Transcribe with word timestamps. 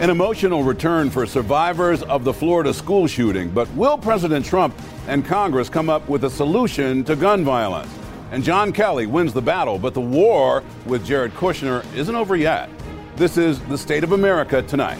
An 0.00 0.08
emotional 0.08 0.62
return 0.62 1.10
for 1.10 1.26
survivors 1.26 2.02
of 2.04 2.24
the 2.24 2.32
Florida 2.32 2.72
school 2.72 3.06
shooting, 3.06 3.50
but 3.50 3.70
will 3.74 3.98
President 3.98 4.46
Trump 4.46 4.74
and 5.06 5.26
Congress 5.26 5.68
come 5.68 5.90
up 5.90 6.08
with 6.08 6.24
a 6.24 6.30
solution 6.30 7.04
to 7.04 7.14
gun 7.14 7.44
violence? 7.44 7.92
And 8.32 8.42
John 8.42 8.72
Kelly 8.72 9.04
wins 9.04 9.34
the 9.34 9.42
battle, 9.42 9.78
but 9.78 9.92
the 9.92 10.00
war 10.00 10.64
with 10.86 11.04
Jared 11.04 11.34
Kushner 11.34 11.84
isn't 11.94 12.16
over 12.16 12.34
yet. 12.34 12.70
This 13.16 13.36
is 13.36 13.60
the 13.64 13.76
State 13.76 14.02
of 14.02 14.12
America 14.12 14.62
tonight. 14.62 14.98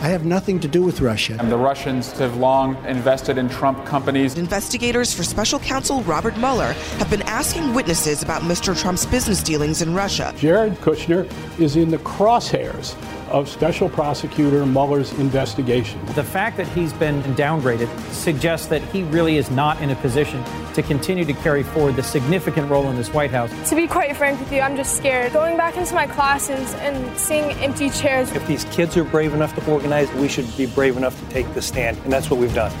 I 0.00 0.06
have 0.06 0.24
nothing 0.24 0.60
to 0.60 0.68
do 0.68 0.84
with 0.84 1.00
Russia. 1.00 1.36
And 1.40 1.50
the 1.50 1.56
Russians 1.56 2.12
have 2.20 2.36
long 2.36 2.76
invested 2.84 3.36
in 3.36 3.48
Trump 3.48 3.84
companies. 3.84 4.38
Investigators 4.38 5.12
for 5.12 5.24
special 5.24 5.58
counsel 5.58 6.02
Robert 6.02 6.36
Mueller 6.36 6.72
have 6.98 7.10
been 7.10 7.22
asking 7.22 7.74
witnesses 7.74 8.22
about 8.22 8.42
Mr. 8.42 8.80
Trump's 8.80 9.04
business 9.06 9.42
dealings 9.42 9.82
in 9.82 9.92
Russia. 9.92 10.32
Jared 10.36 10.74
Kushner 10.74 11.28
is 11.58 11.74
in 11.74 11.90
the 11.90 11.98
crosshairs 11.98 12.94
of 13.30 13.48
Special 13.48 13.88
Prosecutor 13.88 14.64
Mueller's 14.66 15.12
investigation. 15.14 16.04
The 16.14 16.24
fact 16.24 16.56
that 16.56 16.66
he's 16.68 16.92
been 16.92 17.22
downgraded 17.34 17.88
suggests 18.12 18.66
that 18.68 18.82
he 18.82 19.02
really 19.04 19.36
is 19.36 19.50
not 19.50 19.80
in 19.80 19.90
a 19.90 19.96
position 19.96 20.42
to 20.74 20.82
continue 20.82 21.24
to 21.24 21.32
carry 21.32 21.62
forward 21.62 21.96
the 21.96 22.02
significant 22.02 22.70
role 22.70 22.88
in 22.88 22.96
this 22.96 23.12
White 23.12 23.30
House. 23.30 23.50
To 23.70 23.76
be 23.76 23.86
quite 23.86 24.16
frank 24.16 24.38
with 24.40 24.52
you, 24.52 24.60
I'm 24.60 24.76
just 24.76 24.96
scared. 24.96 25.32
Going 25.32 25.56
back 25.56 25.76
into 25.76 25.94
my 25.94 26.06
classes 26.06 26.74
and 26.74 27.18
seeing 27.18 27.52
empty 27.62 27.90
chairs. 27.90 28.30
If 28.32 28.46
these 28.46 28.64
kids 28.66 28.96
are 28.96 29.04
brave 29.04 29.34
enough 29.34 29.54
to 29.56 29.70
organize, 29.70 30.12
we 30.14 30.28
should 30.28 30.56
be 30.56 30.66
brave 30.66 30.96
enough 30.96 31.18
to 31.20 31.28
take 31.30 31.52
the 31.54 31.62
stand, 31.62 31.98
and 32.04 32.12
that's 32.12 32.30
what 32.30 32.38
we've 32.38 32.54
done. 32.54 32.72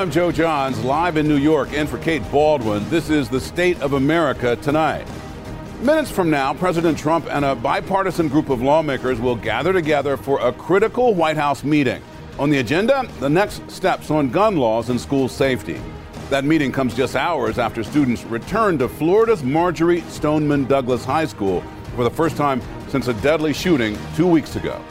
I'm 0.00 0.10
Joe 0.10 0.32
Johns, 0.32 0.82
live 0.82 1.18
in 1.18 1.28
New 1.28 1.36
York, 1.36 1.74
and 1.74 1.86
for 1.86 1.98
Kate 1.98 2.22
Bolduan. 2.22 2.88
This 2.88 3.10
is 3.10 3.28
the 3.28 3.38
State 3.38 3.78
of 3.82 3.92
America 3.92 4.56
tonight. 4.56 5.06
Minutes 5.82 6.10
from 6.10 6.30
now, 6.30 6.54
President 6.54 6.96
Trump 6.96 7.26
and 7.30 7.44
a 7.44 7.54
bipartisan 7.54 8.28
group 8.28 8.48
of 8.48 8.62
lawmakers 8.62 9.20
will 9.20 9.36
gather 9.36 9.74
together 9.74 10.16
for 10.16 10.40
a 10.40 10.54
critical 10.54 11.12
White 11.12 11.36
House 11.36 11.64
meeting. 11.64 12.02
On 12.38 12.48
the 12.48 12.60
agenda, 12.60 13.06
the 13.18 13.28
next 13.28 13.70
steps 13.70 14.10
on 14.10 14.30
gun 14.30 14.56
laws 14.56 14.88
and 14.88 14.98
school 14.98 15.28
safety. 15.28 15.78
That 16.30 16.46
meeting 16.46 16.72
comes 16.72 16.94
just 16.94 17.14
hours 17.14 17.58
after 17.58 17.84
students 17.84 18.24
returned 18.24 18.78
to 18.78 18.88
Florida's 18.88 19.42
Marjory 19.42 20.00
Stoneman 20.08 20.64
Douglas 20.64 21.04
High 21.04 21.26
School 21.26 21.62
for 21.94 22.04
the 22.04 22.10
first 22.10 22.38
time 22.38 22.62
since 22.88 23.08
a 23.08 23.14
deadly 23.20 23.52
shooting 23.52 23.98
two 24.16 24.26
weeks 24.26 24.56
ago. 24.56 24.82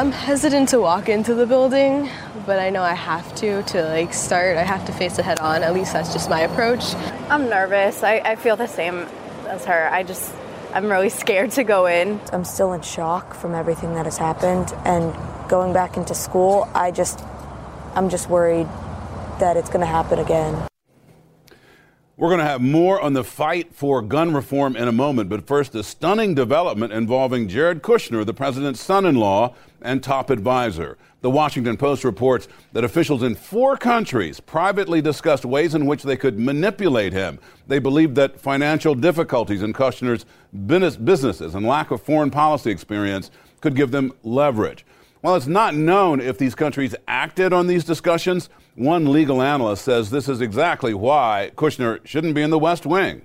I'm 0.00 0.12
hesitant 0.12 0.70
to 0.70 0.80
walk 0.80 1.10
into 1.10 1.34
the 1.34 1.44
building 1.44 2.08
but 2.46 2.58
I 2.58 2.70
know 2.70 2.82
I 2.82 2.94
have 2.94 3.34
to 3.34 3.62
to 3.64 3.84
like 3.84 4.14
start. 4.14 4.56
I 4.56 4.62
have 4.62 4.86
to 4.86 4.92
face 4.92 5.18
it 5.18 5.26
head 5.26 5.40
on. 5.40 5.62
At 5.62 5.74
least 5.74 5.92
that's 5.92 6.10
just 6.10 6.30
my 6.30 6.40
approach. 6.40 6.94
I'm 7.28 7.50
nervous. 7.50 8.02
I, 8.02 8.14
I 8.24 8.36
feel 8.36 8.56
the 8.56 8.66
same 8.66 9.00
as 9.46 9.66
her. 9.66 9.90
I 9.92 10.02
just 10.02 10.34
I'm 10.72 10.90
really 10.90 11.10
scared 11.10 11.50
to 11.50 11.64
go 11.64 11.84
in. 11.84 12.18
I'm 12.32 12.44
still 12.44 12.72
in 12.72 12.80
shock 12.80 13.34
from 13.34 13.54
everything 13.54 13.92
that 13.92 14.06
has 14.06 14.16
happened 14.16 14.72
and 14.86 15.14
going 15.50 15.74
back 15.74 15.98
into 15.98 16.14
school. 16.14 16.66
I 16.74 16.92
just 16.92 17.22
I'm 17.94 18.08
just 18.08 18.30
worried 18.30 18.68
that 19.38 19.58
it's 19.58 19.68
going 19.68 19.80
to 19.80 19.86
happen 19.86 20.18
again. 20.18 20.69
We're 22.20 22.28
going 22.28 22.40
to 22.40 22.44
have 22.44 22.60
more 22.60 23.00
on 23.00 23.14
the 23.14 23.24
fight 23.24 23.74
for 23.74 24.02
gun 24.02 24.34
reform 24.34 24.76
in 24.76 24.86
a 24.86 24.92
moment, 24.92 25.30
but 25.30 25.46
first, 25.46 25.74
a 25.74 25.82
stunning 25.82 26.34
development 26.34 26.92
involving 26.92 27.48
Jared 27.48 27.82
Kushner, 27.82 28.26
the 28.26 28.34
president's 28.34 28.78
son 28.78 29.06
in 29.06 29.14
law 29.14 29.54
and 29.80 30.02
top 30.02 30.28
advisor. 30.28 30.98
The 31.22 31.30
Washington 31.30 31.78
Post 31.78 32.04
reports 32.04 32.46
that 32.74 32.84
officials 32.84 33.22
in 33.22 33.36
four 33.36 33.78
countries 33.78 34.38
privately 34.38 35.00
discussed 35.00 35.46
ways 35.46 35.74
in 35.74 35.86
which 35.86 36.02
they 36.02 36.18
could 36.18 36.38
manipulate 36.38 37.14
him. 37.14 37.38
They 37.68 37.78
believed 37.78 38.16
that 38.16 38.38
financial 38.38 38.94
difficulties 38.94 39.62
in 39.62 39.72
Kushner's 39.72 40.26
business, 40.66 40.96
businesses 40.96 41.54
and 41.54 41.64
lack 41.64 41.90
of 41.90 42.02
foreign 42.02 42.30
policy 42.30 42.70
experience 42.70 43.30
could 43.62 43.74
give 43.74 43.92
them 43.92 44.12
leverage. 44.24 44.84
While 45.22 45.36
it's 45.36 45.46
not 45.46 45.74
known 45.74 46.20
if 46.20 46.36
these 46.36 46.54
countries 46.54 46.94
acted 47.08 47.54
on 47.54 47.66
these 47.66 47.84
discussions, 47.84 48.50
one 48.80 49.12
legal 49.12 49.42
analyst 49.42 49.84
says 49.84 50.10
this 50.10 50.28
is 50.28 50.40
exactly 50.40 50.94
why 50.94 51.50
Kushner 51.54 52.04
shouldn't 52.06 52.34
be 52.34 52.40
in 52.40 52.50
the 52.50 52.58
West 52.58 52.86
Wing. 52.86 53.22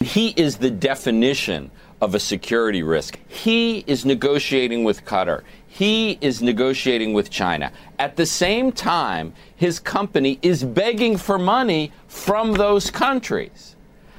He 0.00 0.28
is 0.36 0.56
the 0.56 0.70
definition 0.70 1.70
of 2.00 2.14
a 2.14 2.20
security 2.20 2.82
risk. 2.82 3.18
He 3.28 3.84
is 3.86 4.04
negotiating 4.04 4.84
with 4.84 5.04
Qatar. 5.04 5.42
He 5.66 6.18
is 6.20 6.40
negotiating 6.40 7.12
with 7.12 7.30
China. 7.30 7.72
At 7.98 8.16
the 8.16 8.24
same 8.24 8.72
time, 8.72 9.34
his 9.56 9.78
company 9.78 10.38
is 10.42 10.64
begging 10.64 11.16
for 11.16 11.38
money 11.38 11.92
from 12.08 12.52
those 12.54 12.90
countries. 12.90 13.76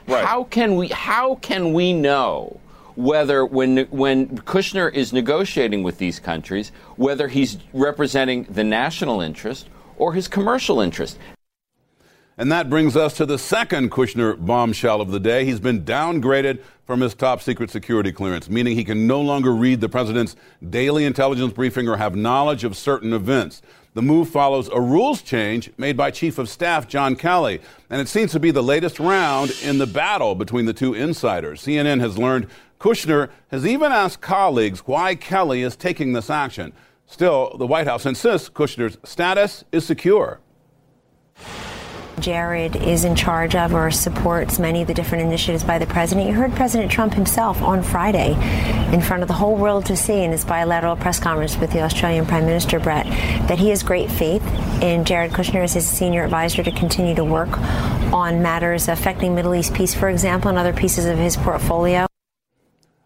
Right. 0.08 0.26
How 0.26 0.44
can 0.44 0.76
we 0.76 0.90
how 0.90 1.36
can 1.36 1.74
we 1.74 1.94
know 1.94 2.60
whether 2.96 3.46
when 3.46 3.86
when 3.90 4.38
Kushner 4.40 4.92
is 4.94 5.14
negotiating 5.14 5.84
with 5.84 5.98
these 5.98 6.20
countries, 6.20 6.72
whether 6.96 7.28
he's 7.28 7.58
representing 7.74 8.44
the 8.44 8.64
national 8.64 9.22
interest 9.22 9.70
or 9.98 10.14
his 10.14 10.28
commercial 10.28 10.82
interest. 10.82 11.18
And 12.38 12.52
that 12.52 12.70
brings 12.70 12.96
us 12.96 13.16
to 13.18 13.26
the 13.26 13.38
second 13.38 13.92
Kushner 13.92 14.44
bombshell 14.44 15.00
of 15.00 15.12
the 15.12 15.20
day. 15.20 15.46
He's 15.46 15.60
been 15.60 15.84
downgraded 15.84 16.62
from 16.88 17.02
his 17.02 17.14
top 17.14 17.42
secret 17.42 17.70
security 17.70 18.12
clearance, 18.12 18.50
meaning 18.50 18.76
he 18.76 18.84
can 18.84 19.06
no 19.06 19.22
longer 19.22 19.54
read 19.54 19.80
the 19.80 19.90
president's 19.90 20.36
daily 20.68 21.06
intelligence 21.06 21.54
briefing 21.54 21.88
or 21.88 21.98
have 21.98 22.16
knowledge 22.16 22.64
of 22.64 22.76
certain 22.76 23.14
events. 23.14 23.62
The 23.94 24.02
move 24.02 24.30
follows 24.30 24.70
a 24.70 24.80
rules 24.80 25.22
change 25.22 25.70
made 25.78 25.98
by 25.98 26.12
Chief 26.12 26.38
of 26.38 26.48
Staff 26.48 26.88
John 26.88 27.16
Kelly, 27.16 27.62
and 27.90 28.00
it 28.00 28.08
seems 28.08 28.32
to 28.32 28.40
be 28.40 28.50
the 28.50 28.64
latest 28.64 29.00
round 29.00 29.52
in 29.62 29.78
the 29.78 29.86
battle 29.86 30.34
between 30.34 30.66
the 30.66 30.74
two 30.74 30.94
insiders. 30.94 31.62
CNN 31.62 32.00
has 32.00 32.18
learned 32.18 32.48
Kushner 32.82 33.30
has 33.52 33.64
even 33.64 33.92
asked 33.92 34.22
colleagues 34.22 34.80
why 34.88 35.14
Kelly 35.14 35.62
is 35.62 35.76
taking 35.76 36.14
this 36.14 36.32
action. 36.32 36.74
Still, 37.06 37.56
the 37.60 37.68
White 37.68 37.86
House 37.86 38.08
insists 38.08 38.50
Kushner's 38.50 38.98
status 39.04 39.64
is 39.72 39.86
secure. 39.86 40.40
Jared 42.20 42.76
is 42.76 43.04
in 43.04 43.16
charge 43.16 43.56
of 43.56 43.76
or 43.76 43.92
supports 43.92 44.58
many 44.58 44.82
of 44.82 44.88
the 44.88 44.96
different 44.96 45.24
initiatives 45.24 45.64
by 45.64 45.78
the 45.78 45.86
president. 45.86 46.28
You 46.28 46.34
heard 46.34 46.56
President 46.56 46.92
Trump 46.92 47.14
himself 47.14 47.62
on 47.62 47.84
Friday 47.84 48.34
in 48.92 49.00
front 49.00 49.22
of 49.22 49.28
the 49.28 49.36
whole 49.36 49.56
world 49.56 49.86
to 49.86 49.96
see 49.96 50.24
in 50.24 50.32
his 50.32 50.44
bilateral 50.44 50.96
press 50.96 51.20
conference 51.20 51.58
with 51.58 51.72
the 51.72 51.82
Australian 51.82 52.26
Prime 52.26 52.46
Minister, 52.46 52.80
Brett, 52.80 53.06
that 53.48 53.60
he 53.60 53.70
has 53.70 53.84
great 53.84 54.10
faith 54.10 54.44
in 54.82 55.06
Jared 55.06 55.34
Kushner 55.34 55.64
as 55.64 55.74
his 55.74 55.88
senior 55.88 56.24
advisor 56.24 56.64
to 56.64 56.72
continue 56.72 57.14
to 57.14 57.24
work 57.24 57.60
on 58.12 58.42
matters 58.42 58.88
affecting 58.88 59.36
Middle 59.36 59.54
East 59.54 59.76
peace, 59.76 59.94
for 59.94 60.10
example, 60.10 60.50
and 60.50 60.58
other 60.58 60.74
pieces 60.74 61.06
of 61.06 61.20
his 61.20 61.38
portfolio. 61.38 62.08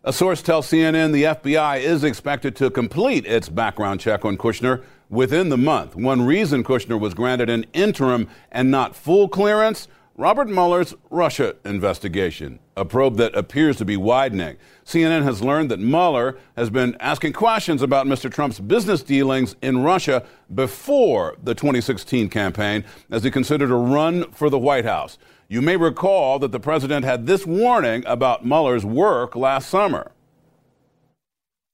A 0.07 0.13
source 0.13 0.43
tells 0.43 0.67
CNN 0.67 1.13
the 1.13 1.23
FBI 1.23 1.79
is 1.79 2.03
expected 2.03 2.55
to 2.57 2.69
complete 2.69 3.25
its 3.25 3.49
background 3.49 3.99
check 3.99 4.23
on 4.23 4.37
Kushner 4.37 4.83
within 5.09 5.49
the 5.49 5.57
month. 5.57 5.95
One 5.95 6.21
reason 6.21 6.63
Kushner 6.63 6.99
was 6.99 7.15
granted 7.15 7.49
an 7.49 7.65
interim 7.73 8.29
and 8.51 8.69
not 8.69 8.95
full 8.95 9.27
clearance 9.27 9.87
Robert 10.15 10.47
Mueller's 10.47 10.93
Russia 11.09 11.55
investigation, 11.65 12.59
a 12.77 12.85
probe 12.85 13.17
that 13.17 13.35
appears 13.35 13.77
to 13.77 13.85
be 13.85 13.97
widening. 13.97 14.57
CNN 14.85 15.23
has 15.23 15.41
learned 15.41 15.71
that 15.71 15.79
Mueller 15.79 16.37
has 16.55 16.69
been 16.69 16.95
asking 16.99 17.33
questions 17.33 17.81
about 17.81 18.05
Mr. 18.05 18.31
Trump's 18.31 18.59
business 18.59 19.01
dealings 19.01 19.55
in 19.63 19.83
Russia 19.83 20.23
before 20.53 21.35
the 21.43 21.55
2016 21.55 22.29
campaign 22.29 22.85
as 23.09 23.23
he 23.23 23.31
considered 23.31 23.71
a 23.71 23.75
run 23.75 24.31
for 24.31 24.51
the 24.51 24.59
White 24.59 24.85
House. 24.85 25.17
You 25.47 25.61
may 25.61 25.77
recall 25.77 26.39
that 26.39 26.51
the 26.51 26.59
president 26.59 27.05
had 27.05 27.27
this 27.27 27.45
warning 27.45 28.03
about 28.07 28.43
Mueller's 28.43 28.83
work 28.83 29.35
last 29.35 29.69
summer. 29.69 30.11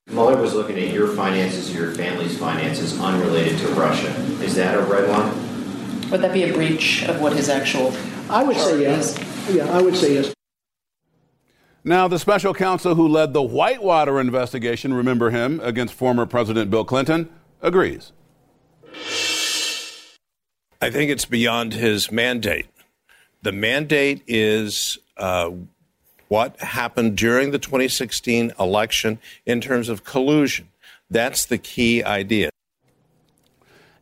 Mueller 0.07 0.41
was 0.41 0.53
looking 0.53 0.77
at 0.77 0.93
your 0.93 1.07
finances, 1.15 1.73
your 1.73 1.91
family's 1.91 2.37
finances, 2.37 2.99
unrelated 2.99 3.57
to 3.59 3.67
Russia. 3.69 4.09
Is 4.43 4.55
that 4.55 4.77
a 4.77 4.81
red 4.81 5.07
line? 5.07 5.33
Would 6.09 6.21
that 6.21 6.33
be 6.33 6.43
a 6.43 6.53
breach 6.53 7.03
of 7.03 7.21
what 7.21 7.31
his 7.31 7.47
actual? 7.47 7.93
I 8.29 8.43
would 8.43 8.57
say 8.57 8.81
yes. 8.81 9.17
Yeah, 9.49 9.71
I 9.71 9.81
would 9.81 9.95
say 9.95 10.15
yes. 10.15 10.33
Now, 11.85 12.09
the 12.09 12.19
special 12.19 12.53
counsel 12.53 12.95
who 12.95 13.07
led 13.07 13.31
the 13.31 13.41
Whitewater 13.41 14.19
investigation, 14.19 14.93
remember 14.93 15.29
him, 15.29 15.61
against 15.63 15.93
former 15.93 16.25
President 16.25 16.69
Bill 16.69 16.83
Clinton, 16.83 17.29
agrees. 17.61 18.11
I 20.81 20.89
think 20.89 21.09
it's 21.09 21.25
beyond 21.25 21.73
his 21.73 22.11
mandate. 22.11 22.67
The 23.43 23.51
mandate 23.51 24.21
is 24.27 24.99
uh, 25.17 25.51
what 26.27 26.59
happened 26.59 27.17
during 27.17 27.51
the 27.51 27.59
2016 27.59 28.53
election 28.59 29.19
in 29.45 29.61
terms 29.61 29.89
of 29.89 30.03
collusion. 30.03 30.69
That's 31.09 31.45
the 31.45 31.57
key 31.57 32.03
idea. 32.03 32.49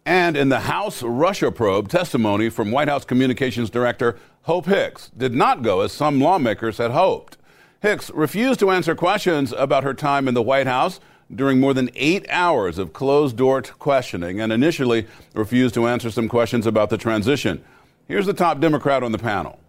And 0.05 0.35
in 0.35 0.49
the 0.49 0.61
House 0.61 1.03
Russia 1.03 1.51
probe, 1.51 1.87
testimony 1.87 2.49
from 2.49 2.71
White 2.71 2.87
House 2.87 3.05
Communications 3.05 3.69
Director 3.69 4.17
Hope 4.43 4.65
Hicks 4.65 5.09
did 5.15 5.33
not 5.33 5.61
go 5.61 5.81
as 5.81 5.91
some 5.91 6.19
lawmakers 6.19 6.77
had 6.77 6.91
hoped. 6.91 7.37
Hicks 7.81 8.09
refused 8.11 8.59
to 8.59 8.71
answer 8.71 8.95
questions 8.95 9.53
about 9.53 9.83
her 9.83 9.93
time 9.93 10.27
in 10.27 10.33
the 10.33 10.41
White 10.41 10.67
House 10.67 10.99
during 11.33 11.59
more 11.59 11.73
than 11.73 11.89
eight 11.95 12.25
hours 12.29 12.77
of 12.77 12.91
closed 12.91 13.37
door 13.37 13.61
questioning 13.61 14.41
and 14.41 14.51
initially 14.51 15.07
refused 15.33 15.75
to 15.75 15.87
answer 15.87 16.11
some 16.11 16.27
questions 16.27 16.65
about 16.65 16.89
the 16.89 16.97
transition. 16.97 17.63
Here's 18.09 18.25
the 18.25 18.33
top 18.33 18.59
Democrat 18.59 19.03
on 19.03 19.11
the 19.11 19.19
panel. 19.19 19.59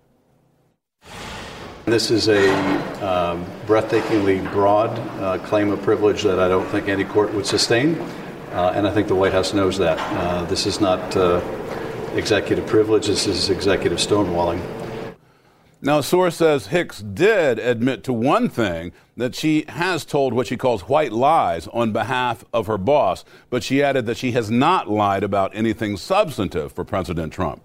This 1.84 2.10
is 2.10 2.26
a 2.26 2.48
um, 3.06 3.44
breathtakingly 3.66 4.50
broad 4.50 4.98
uh, 5.20 5.36
claim 5.44 5.70
of 5.70 5.82
privilege 5.82 6.22
that 6.22 6.40
I 6.40 6.48
don't 6.48 6.66
think 6.68 6.88
any 6.88 7.04
court 7.04 7.34
would 7.34 7.44
sustain, 7.44 7.96
uh, 8.52 8.72
and 8.74 8.88
I 8.88 8.94
think 8.94 9.08
the 9.08 9.14
White 9.14 9.34
House 9.34 9.52
knows 9.52 9.76
that. 9.76 9.98
Uh, 9.98 10.46
this 10.46 10.64
is 10.64 10.80
not 10.80 11.14
uh, 11.18 11.42
executive 12.14 12.66
privilege, 12.66 13.08
this 13.08 13.26
is 13.26 13.50
executive 13.50 13.98
stonewalling. 13.98 14.62
Now, 15.82 15.98
a 15.98 16.02
source 16.02 16.36
says 16.36 16.68
Hicks 16.68 17.00
did 17.02 17.58
admit 17.58 18.02
to 18.04 18.12
one 18.14 18.48
thing 18.48 18.92
that 19.18 19.34
she 19.34 19.66
has 19.68 20.06
told 20.06 20.32
what 20.32 20.46
she 20.46 20.56
calls 20.56 20.88
white 20.88 21.12
lies 21.12 21.66
on 21.74 21.92
behalf 21.92 22.46
of 22.54 22.68
her 22.68 22.78
boss, 22.78 23.22
but 23.50 23.62
she 23.62 23.82
added 23.82 24.06
that 24.06 24.16
she 24.16 24.32
has 24.32 24.50
not 24.50 24.88
lied 24.88 25.24
about 25.24 25.54
anything 25.54 25.98
substantive 25.98 26.72
for 26.72 26.86
President 26.86 27.34
Trump. 27.34 27.62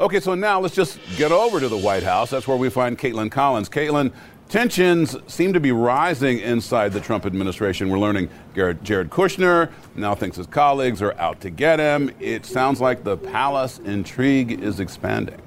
Okay, 0.00 0.18
so 0.18 0.34
now 0.34 0.58
let's 0.58 0.74
just 0.74 0.98
get 1.18 1.30
over 1.30 1.60
to 1.60 1.68
the 1.68 1.76
White 1.76 2.02
House. 2.02 2.30
That's 2.30 2.48
where 2.48 2.56
we 2.56 2.70
find 2.70 2.98
Kaitlan 2.98 3.30
Collins. 3.30 3.68
Kaitlan, 3.68 4.10
tensions 4.48 5.14
seem 5.26 5.52
to 5.52 5.60
be 5.60 5.72
rising 5.72 6.38
inside 6.38 6.94
the 6.94 7.02
Trump 7.02 7.26
administration. 7.26 7.90
We're 7.90 7.98
learning 7.98 8.30
Jared 8.54 9.10
Kushner 9.10 9.70
now 9.96 10.14
thinks 10.14 10.38
his 10.38 10.46
colleagues 10.46 11.02
are 11.02 11.12
out 11.18 11.42
to 11.42 11.50
get 11.50 11.80
him. 11.80 12.10
It 12.18 12.46
sounds 12.46 12.80
like 12.80 13.04
the 13.04 13.18
palace 13.18 13.78
intrigue 13.80 14.62
is 14.62 14.80
expanding. 14.80 15.38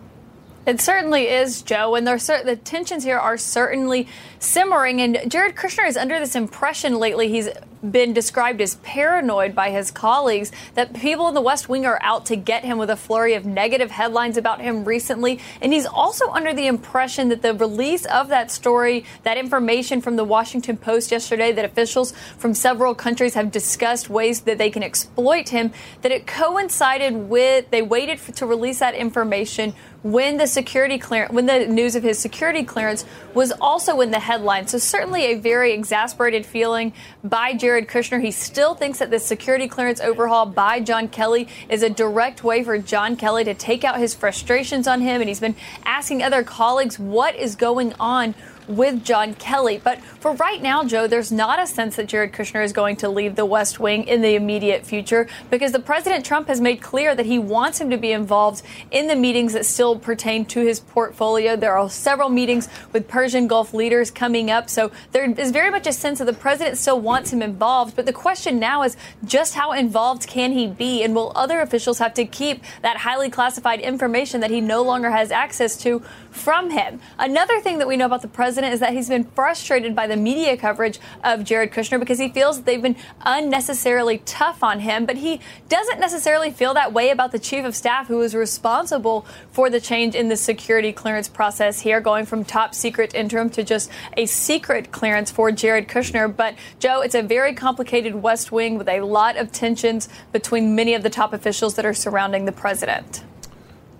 It 0.67 0.79
certainly 0.79 1.29
is, 1.29 1.63
Joe, 1.63 1.95
and 1.95 2.05
the 2.05 2.59
tensions 2.63 3.03
here 3.03 3.17
are 3.17 3.37
certainly 3.39 4.07
simmering. 4.37 5.01
And 5.01 5.31
Jared 5.31 5.55
Kushner 5.55 5.87
is 5.87 5.97
under 5.97 6.19
this 6.19 6.35
impression 6.35 6.99
lately. 6.99 7.27
He's 7.27 7.49
been 7.91 8.13
described 8.13 8.61
as 8.61 8.75
paranoid 8.75 9.53
by 9.53 9.69
his 9.69 9.91
colleagues 9.91 10.51
that 10.75 10.93
people 10.93 11.27
in 11.27 11.33
the 11.33 11.41
West 11.41 11.67
Wing 11.67 11.85
are 11.85 11.99
out 12.01 12.25
to 12.27 12.35
get 12.35 12.63
him 12.63 12.77
with 12.77 12.89
a 12.89 12.95
flurry 12.95 13.33
of 13.33 13.45
negative 13.45 13.91
headlines 13.91 14.37
about 14.37 14.61
him 14.61 14.85
recently. 14.85 15.39
And 15.61 15.73
he's 15.73 15.85
also 15.85 16.29
under 16.29 16.53
the 16.53 16.67
impression 16.67 17.29
that 17.29 17.41
the 17.41 17.53
release 17.53 18.05
of 18.05 18.29
that 18.29 18.51
story, 18.51 19.05
that 19.23 19.37
information 19.37 20.01
from 20.01 20.15
the 20.15 20.23
Washington 20.23 20.77
Post 20.77 21.11
yesterday, 21.11 21.51
that 21.51 21.65
officials 21.65 22.13
from 22.37 22.53
several 22.53 22.95
countries 22.95 23.33
have 23.33 23.51
discussed 23.51 24.09
ways 24.09 24.41
that 24.41 24.57
they 24.57 24.69
can 24.69 24.83
exploit 24.83 25.49
him, 25.49 25.71
that 26.01 26.11
it 26.11 26.25
coincided 26.25 27.13
with, 27.13 27.69
they 27.69 27.81
waited 27.81 28.19
for, 28.19 28.31
to 28.33 28.45
release 28.45 28.79
that 28.79 28.95
information 28.95 29.73
when 30.03 30.37
the 30.37 30.47
security 30.47 30.97
clearance, 30.97 31.33
when 31.33 31.45
the 31.45 31.65
news 31.65 31.95
of 31.95 32.03
his 32.03 32.19
security 32.19 32.63
clearance 32.63 33.05
was 33.33 33.51
also 33.59 34.01
in 34.01 34.11
the 34.11 34.19
headlines. 34.19 34.71
So 34.71 34.77
certainly 34.77 35.25
a 35.25 35.35
very 35.35 35.73
exasperated 35.73 36.45
feeling 36.45 36.93
by 37.23 37.53
Jared 37.53 37.87
Kushner. 37.87 38.21
He 38.21 38.31
still 38.31 38.75
thinks 38.75 38.99
that 38.99 39.09
the 39.09 39.19
security 39.19 39.67
clearance 39.67 40.01
overhaul 40.01 40.45
by 40.45 40.81
John 40.81 41.07
Kelly 41.07 41.47
is 41.69 41.83
a 41.83 41.89
direct 41.89 42.43
way 42.43 42.63
for 42.63 42.77
John 42.77 43.15
Kelly 43.15 43.45
to 43.45 43.53
take 43.53 43.83
out 43.83 43.97
his 43.97 44.13
frustrations 44.13 44.87
on 44.87 45.01
him. 45.01 45.21
And 45.21 45.29
he's 45.29 45.39
been 45.39 45.55
asking 45.85 46.21
other 46.21 46.43
colleagues 46.43 46.99
what 46.99 47.35
is 47.35 47.55
going 47.55 47.93
on 47.99 48.35
with 48.67 49.03
John 49.03 49.33
Kelly. 49.35 49.81
But 49.83 50.01
for 50.01 50.33
right 50.33 50.61
now, 50.61 50.83
Joe, 50.83 51.07
there's 51.07 51.31
not 51.31 51.59
a 51.59 51.67
sense 51.67 51.95
that 51.97 52.07
Jared 52.07 52.31
Kushner 52.31 52.63
is 52.63 52.73
going 52.73 52.95
to 52.97 53.09
leave 53.09 53.35
the 53.35 53.45
West 53.45 53.79
Wing 53.79 54.07
in 54.07 54.21
the 54.21 54.35
immediate 54.35 54.85
future 54.85 55.27
because 55.49 55.71
the 55.71 55.79
President 55.79 56.25
Trump 56.25 56.47
has 56.47 56.61
made 56.61 56.81
clear 56.81 57.13
that 57.13 57.25
he 57.25 57.39
wants 57.39 57.81
him 57.81 57.89
to 57.89 57.97
be 57.97 58.11
involved 58.11 58.61
in 58.91 59.07
the 59.07 59.15
meetings 59.15 59.53
that 59.53 59.65
still 59.65 59.97
pertain 59.97 60.45
to 60.45 60.61
his 60.61 60.79
portfolio. 60.79 61.55
There 61.55 61.77
are 61.77 61.89
several 61.89 62.29
meetings 62.29 62.69
with 62.91 63.07
Persian 63.07 63.47
Gulf 63.47 63.73
leaders 63.73 64.11
coming 64.11 64.49
up. 64.49 64.69
So 64.69 64.91
there 65.11 65.29
is 65.29 65.51
very 65.51 65.69
much 65.69 65.87
a 65.87 65.93
sense 65.93 66.19
that 66.19 66.25
the 66.25 66.33
president 66.33 66.77
still 66.77 66.99
wants 66.99 67.33
him 67.33 67.41
involved. 67.41 67.95
But 67.95 68.05
the 68.05 68.13
question 68.13 68.59
now 68.59 68.83
is 68.83 68.95
just 69.25 69.55
how 69.55 69.73
involved 69.73 70.27
can 70.27 70.51
he 70.53 70.67
be? 70.67 71.03
And 71.03 71.13
will 71.13 71.31
other 71.35 71.59
officials 71.59 71.99
have 71.99 72.13
to 72.13 72.25
keep 72.25 72.63
that 72.81 72.97
highly 72.97 73.29
classified 73.29 73.79
information 73.81 74.39
that 74.41 74.51
he 74.51 74.61
no 74.61 74.83
longer 74.83 75.11
has 75.11 75.31
access 75.31 75.75
to 75.77 76.01
from 76.31 76.69
him? 76.69 76.99
Another 77.19 77.59
thing 77.59 77.79
that 77.79 77.87
we 77.87 77.97
know 77.97 78.05
about 78.05 78.21
the 78.21 78.27
president 78.27 78.52
president 78.53 78.75
is 78.75 78.81
that 78.81 78.93
he's 78.93 79.09
been 79.09 79.23
frustrated 79.23 79.95
by 79.95 80.05
the 80.05 80.15
media 80.15 80.55
coverage 80.55 80.99
of 81.23 81.43
Jared 81.43 81.71
Kushner 81.71 81.99
because 81.99 82.19
he 82.19 82.29
feels 82.29 82.61
they've 82.61 82.83
been 82.83 82.95
unnecessarily 83.25 84.19
tough 84.25 84.61
on 84.61 84.81
him. 84.81 85.07
But 85.07 85.17
he 85.17 85.39
doesn't 85.69 85.99
necessarily 85.99 86.51
feel 86.51 86.75
that 86.75 86.93
way 86.93 87.09
about 87.09 87.31
the 87.31 87.39
chief 87.39 87.65
of 87.65 87.75
staff 87.75 88.05
who 88.07 88.21
is 88.21 88.35
responsible 88.35 89.25
for 89.51 89.71
the 89.71 89.81
change 89.81 90.13
in 90.13 90.27
the 90.27 90.37
security 90.37 90.93
clearance 90.93 91.27
process 91.27 91.79
here, 91.79 91.99
going 91.99 92.27
from 92.27 92.45
top 92.45 92.75
secret 92.75 93.15
interim 93.15 93.49
to 93.49 93.63
just 93.63 93.89
a 94.17 94.27
secret 94.27 94.91
clearance 94.91 95.31
for 95.31 95.51
Jared 95.51 95.87
Kushner. 95.87 96.27
But 96.35 96.53
Joe, 96.77 97.01
it's 97.01 97.15
a 97.15 97.23
very 97.23 97.55
complicated 97.55 98.21
West 98.21 98.51
Wing 98.51 98.77
with 98.77 98.87
a 98.87 99.01
lot 99.01 99.35
of 99.35 99.51
tensions 99.51 100.09
between 100.31 100.75
many 100.75 100.93
of 100.93 101.01
the 101.01 101.09
top 101.09 101.33
officials 101.33 101.73
that 101.73 101.87
are 101.87 101.93
surrounding 101.95 102.45
the 102.45 102.51
president. 102.51 103.23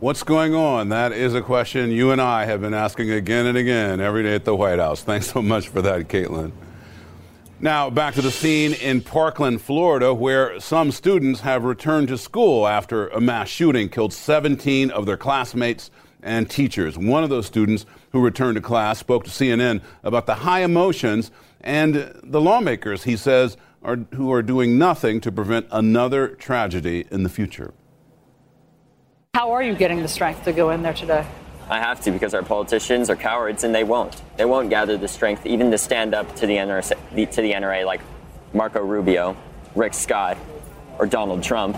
What's 0.04 0.24
going 0.24 0.54
on? 0.54 0.90
That 0.90 1.14
is 1.14 1.34
a 1.34 1.42
question 1.42 1.90
you 1.90 2.12
and 2.12 2.20
I 2.20 2.44
have 2.44 2.60
been 2.60 2.74
asking 2.74 3.10
again 3.10 3.46
and 3.46 3.58
again 3.58 4.02
every 4.02 4.22
day 4.22 4.36
at 4.36 4.44
the 4.44 4.54
White 4.54 4.80
House. 4.80 5.02
Thanks 5.02 5.28
so 5.28 5.42
much 5.42 5.70
for 5.70 5.82
that, 5.82 6.10
Kaitlan. 6.10 6.52
Now, 7.62 7.90
back 7.90 8.16
to 8.16 8.22
the 8.22 8.30
scene 8.30 8.74
in 8.74 9.00
Parkland, 9.00 9.62
Florida, 9.62 10.14
where 10.14 10.60
some 10.60 10.92
students 10.92 11.40
have 11.40 11.64
returned 11.64 12.10
to 12.10 12.18
school 12.18 12.68
after 12.68 13.08
a 13.08 13.22
mass 13.22 13.48
shooting 13.48 13.88
killed 13.88 14.12
17 14.12 14.92
of 14.92 15.06
their 15.06 15.16
classmates 15.16 15.90
and 16.22 16.50
teachers. 16.50 16.98
One 16.98 17.24
of 17.24 17.30
those 17.30 17.46
students 17.46 17.86
who 18.12 18.20
returned 18.20 18.56
to 18.56 18.62
class 18.62 19.00
spoke 19.00 19.24
to 19.24 19.30
CNN 19.30 19.80
about 20.04 20.26
the 20.26 20.36
high 20.36 20.64
emotions 20.64 21.32
and 21.62 22.14
the 22.22 22.42
lawmakers, 22.42 23.04
he 23.04 23.16
says, 23.16 23.56
are, 23.82 23.96
who 24.16 24.34
are 24.34 24.42
doing 24.42 24.78
nothing 24.78 25.22
to 25.22 25.32
prevent 25.32 25.66
another 25.72 26.28
tragedy 26.28 27.06
in 27.10 27.24
the 27.24 27.30
future. 27.30 27.74
How 29.36 29.54
are 29.54 29.64
you 29.64 29.74
getting 29.74 30.04
the 30.04 30.08
strength 30.08 30.44
to 30.44 30.54
go 30.54 30.70
in 30.70 30.84
there 30.84 30.94
today? 30.94 31.26
I 31.68 31.80
have 31.80 32.00
to 32.02 32.12
because 32.12 32.36
our 32.36 32.44
politicians 32.44 33.10
are 33.10 33.16
cowards 33.16 33.64
and 33.64 33.74
they 33.74 33.84
won't. 33.84 34.22
They 34.38 34.46
won't 34.46 34.70
gather 34.70 34.96
the 34.96 35.08
strength 35.08 35.48
even 35.48 35.72
to 35.72 35.78
stand 35.80 36.14
up 36.14 36.36
to 36.36 36.46
the 36.46 36.58
NRA, 36.58 36.88
to 37.32 37.42
the 37.42 37.52
NRA 37.52 37.84
like 37.84 38.02
Marco 38.54 38.80
Rubio, 38.80 39.36
Rick 39.74 39.96
Scott, 39.96 40.38
or 41.00 41.08
Donald 41.08 41.42
Trump, 41.42 41.76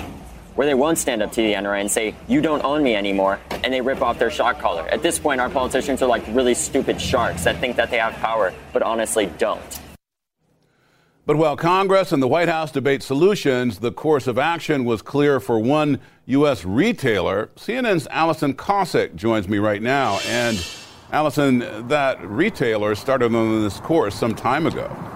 where 0.56 0.68
they 0.68 0.74
won't 0.74 0.98
stand 0.98 1.24
up 1.24 1.32
to 1.32 1.42
the 1.42 1.54
NRA 1.54 1.80
and 1.80 1.90
say, 1.90 2.14
You 2.28 2.42
don't 2.42 2.62
own 2.66 2.84
me 2.84 2.94
anymore, 2.94 3.40
and 3.64 3.74
they 3.74 3.80
rip 3.80 4.02
off 4.02 4.20
their 4.20 4.32
shock 4.32 4.60
collar. 4.60 4.86
At 4.90 5.02
this 5.02 5.18
point, 5.18 5.40
our 5.40 5.50
politicians 5.50 6.02
are 6.02 6.08
like 6.08 6.26
really 6.32 6.56
stupid 6.56 7.00
sharks 7.00 7.46
that 7.46 7.62
think 7.62 7.78
that 7.78 7.90
they 7.90 8.00
have 8.00 8.16
power, 8.16 8.54
but 8.74 8.84
honestly 8.84 9.28
don't. 9.38 9.80
But 11.28 11.38
while 11.38 11.58
Congress 11.58 12.12
and 12.12 12.22
the 12.22 12.28
White 12.28 12.50
House 12.50 12.72
debate 12.72 13.02
solutions, 13.02 13.80
the 13.80 13.92
course 13.92 14.28
of 14.28 14.38
action 14.38 14.86
was 14.86 15.02
clear 15.02 15.40
for 15.40 15.58
one 15.58 16.00
U.S. 16.28 16.64
retailer. 16.66 17.50
CNN's 17.56 18.08
Alison 18.12 18.54
Kosik 18.54 19.16
joins 19.16 19.48
me 19.48 19.58
right 19.58 19.82
now. 19.82 20.20
And 20.28 20.64
Alison, 21.12 21.88
that 21.88 22.24
retailer 22.24 22.94
started 22.94 23.34
on 23.34 23.64
this 23.64 23.80
course 23.80 24.14
some 24.14 24.36
time 24.36 24.68
ago. 24.68 25.15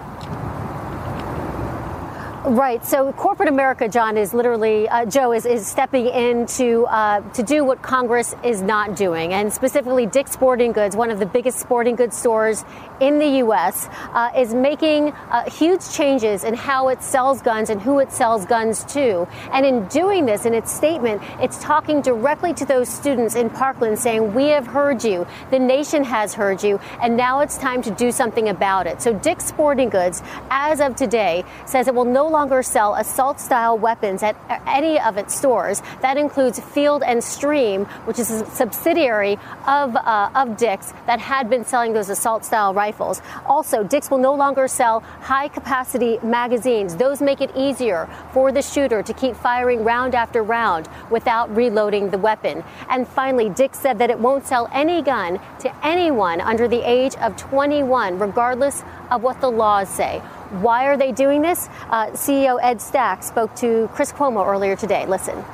Right. 2.50 2.84
So 2.84 3.12
corporate 3.12 3.48
America, 3.48 3.88
John, 3.88 4.16
is 4.16 4.34
literally 4.34 4.88
uh, 4.88 5.06
Joe 5.06 5.32
is, 5.32 5.46
is 5.46 5.64
stepping 5.64 6.06
in 6.06 6.46
to 6.46 6.84
uh, 6.86 7.20
to 7.34 7.44
do 7.44 7.64
what 7.64 7.80
Congress 7.80 8.34
is 8.42 8.60
not 8.60 8.96
doing, 8.96 9.32
and 9.32 9.52
specifically 9.52 10.04
Dick's 10.04 10.32
Sporting 10.32 10.72
Goods, 10.72 10.96
one 10.96 11.12
of 11.12 11.20
the 11.20 11.26
biggest 11.26 11.60
sporting 11.60 11.94
goods 11.94 12.16
stores 12.16 12.64
in 12.98 13.20
the 13.20 13.28
U.S., 13.38 13.88
uh, 14.14 14.32
is 14.36 14.52
making 14.52 15.12
uh, 15.30 15.48
huge 15.48 15.88
changes 15.92 16.42
in 16.42 16.54
how 16.54 16.88
it 16.88 17.04
sells 17.04 17.40
guns 17.40 17.70
and 17.70 17.80
who 17.80 18.00
it 18.00 18.10
sells 18.10 18.44
guns 18.46 18.82
to. 18.94 19.28
And 19.52 19.64
in 19.64 19.86
doing 19.86 20.26
this, 20.26 20.44
in 20.44 20.52
its 20.52 20.72
statement, 20.72 21.22
it's 21.40 21.62
talking 21.62 22.02
directly 22.02 22.52
to 22.54 22.64
those 22.64 22.88
students 22.88 23.36
in 23.36 23.48
Parkland, 23.50 23.96
saying, 23.96 24.34
"We 24.34 24.46
have 24.48 24.66
heard 24.66 25.04
you. 25.04 25.24
The 25.52 25.58
nation 25.60 26.02
has 26.02 26.34
heard 26.34 26.64
you, 26.64 26.80
and 27.00 27.16
now 27.16 27.38
it's 27.42 27.58
time 27.58 27.80
to 27.82 27.92
do 27.92 28.10
something 28.10 28.48
about 28.48 28.88
it." 28.88 29.00
So 29.00 29.12
Dick's 29.12 29.44
Sporting 29.44 29.88
Goods, 29.88 30.20
as 30.50 30.80
of 30.80 30.96
today, 30.96 31.44
says 31.64 31.86
it 31.86 31.94
will 31.94 32.04
no 32.04 32.26
longer 32.26 32.39
sell 32.62 32.94
assault 32.94 33.38
style 33.38 33.76
weapons 33.76 34.22
at 34.22 34.34
any 34.66 34.98
of 34.98 35.18
its 35.18 35.34
stores. 35.34 35.82
That 36.00 36.16
includes 36.16 36.58
Field 36.58 37.02
and 37.02 37.22
Stream, 37.22 37.84
which 38.06 38.18
is 38.18 38.30
a 38.30 38.46
subsidiary 38.46 39.34
of, 39.66 39.94
uh, 39.94 40.30
of 40.34 40.56
Dick's 40.56 40.94
that 41.06 41.20
had 41.20 41.50
been 41.50 41.66
selling 41.66 41.92
those 41.92 42.08
assault 42.08 42.46
style 42.46 42.72
rifles. 42.72 43.20
Also, 43.44 43.84
Dick's 43.84 44.10
will 44.10 44.18
no 44.18 44.34
longer 44.34 44.68
sell 44.68 45.00
high 45.20 45.48
capacity 45.48 46.18
magazines. 46.22 46.96
Those 46.96 47.20
make 47.20 47.42
it 47.42 47.50
easier 47.54 48.08
for 48.32 48.52
the 48.52 48.62
shooter 48.62 49.02
to 49.02 49.12
keep 49.12 49.36
firing 49.36 49.84
round 49.84 50.14
after 50.14 50.42
round 50.42 50.88
without 51.10 51.54
reloading 51.54 52.08
the 52.08 52.18
weapon. 52.18 52.64
And 52.88 53.06
finally, 53.06 53.50
Dick's 53.50 53.78
said 53.78 53.98
that 53.98 54.08
it 54.08 54.18
won't 54.18 54.46
sell 54.46 54.70
any 54.72 55.02
gun 55.02 55.38
to 55.58 55.86
anyone 55.86 56.40
under 56.40 56.66
the 56.66 56.80
age 56.88 57.16
of 57.16 57.36
21, 57.36 58.18
regardless 58.18 58.82
of 59.10 59.22
what 59.22 59.42
the 59.42 59.50
laws 59.50 59.90
say. 59.90 60.22
Why 60.50 60.86
are 60.86 60.96
they 60.96 61.12
doing 61.12 61.42
this? 61.42 61.68
Uh, 61.88 62.06
CEO 62.08 62.58
Ed 62.60 62.80
Stack 62.80 63.22
spoke 63.22 63.54
to 63.56 63.88
Chris 63.94 64.12
Cuomo 64.12 64.44
earlier 64.44 64.74
today. 64.74 65.06
Listen. 65.06 65.44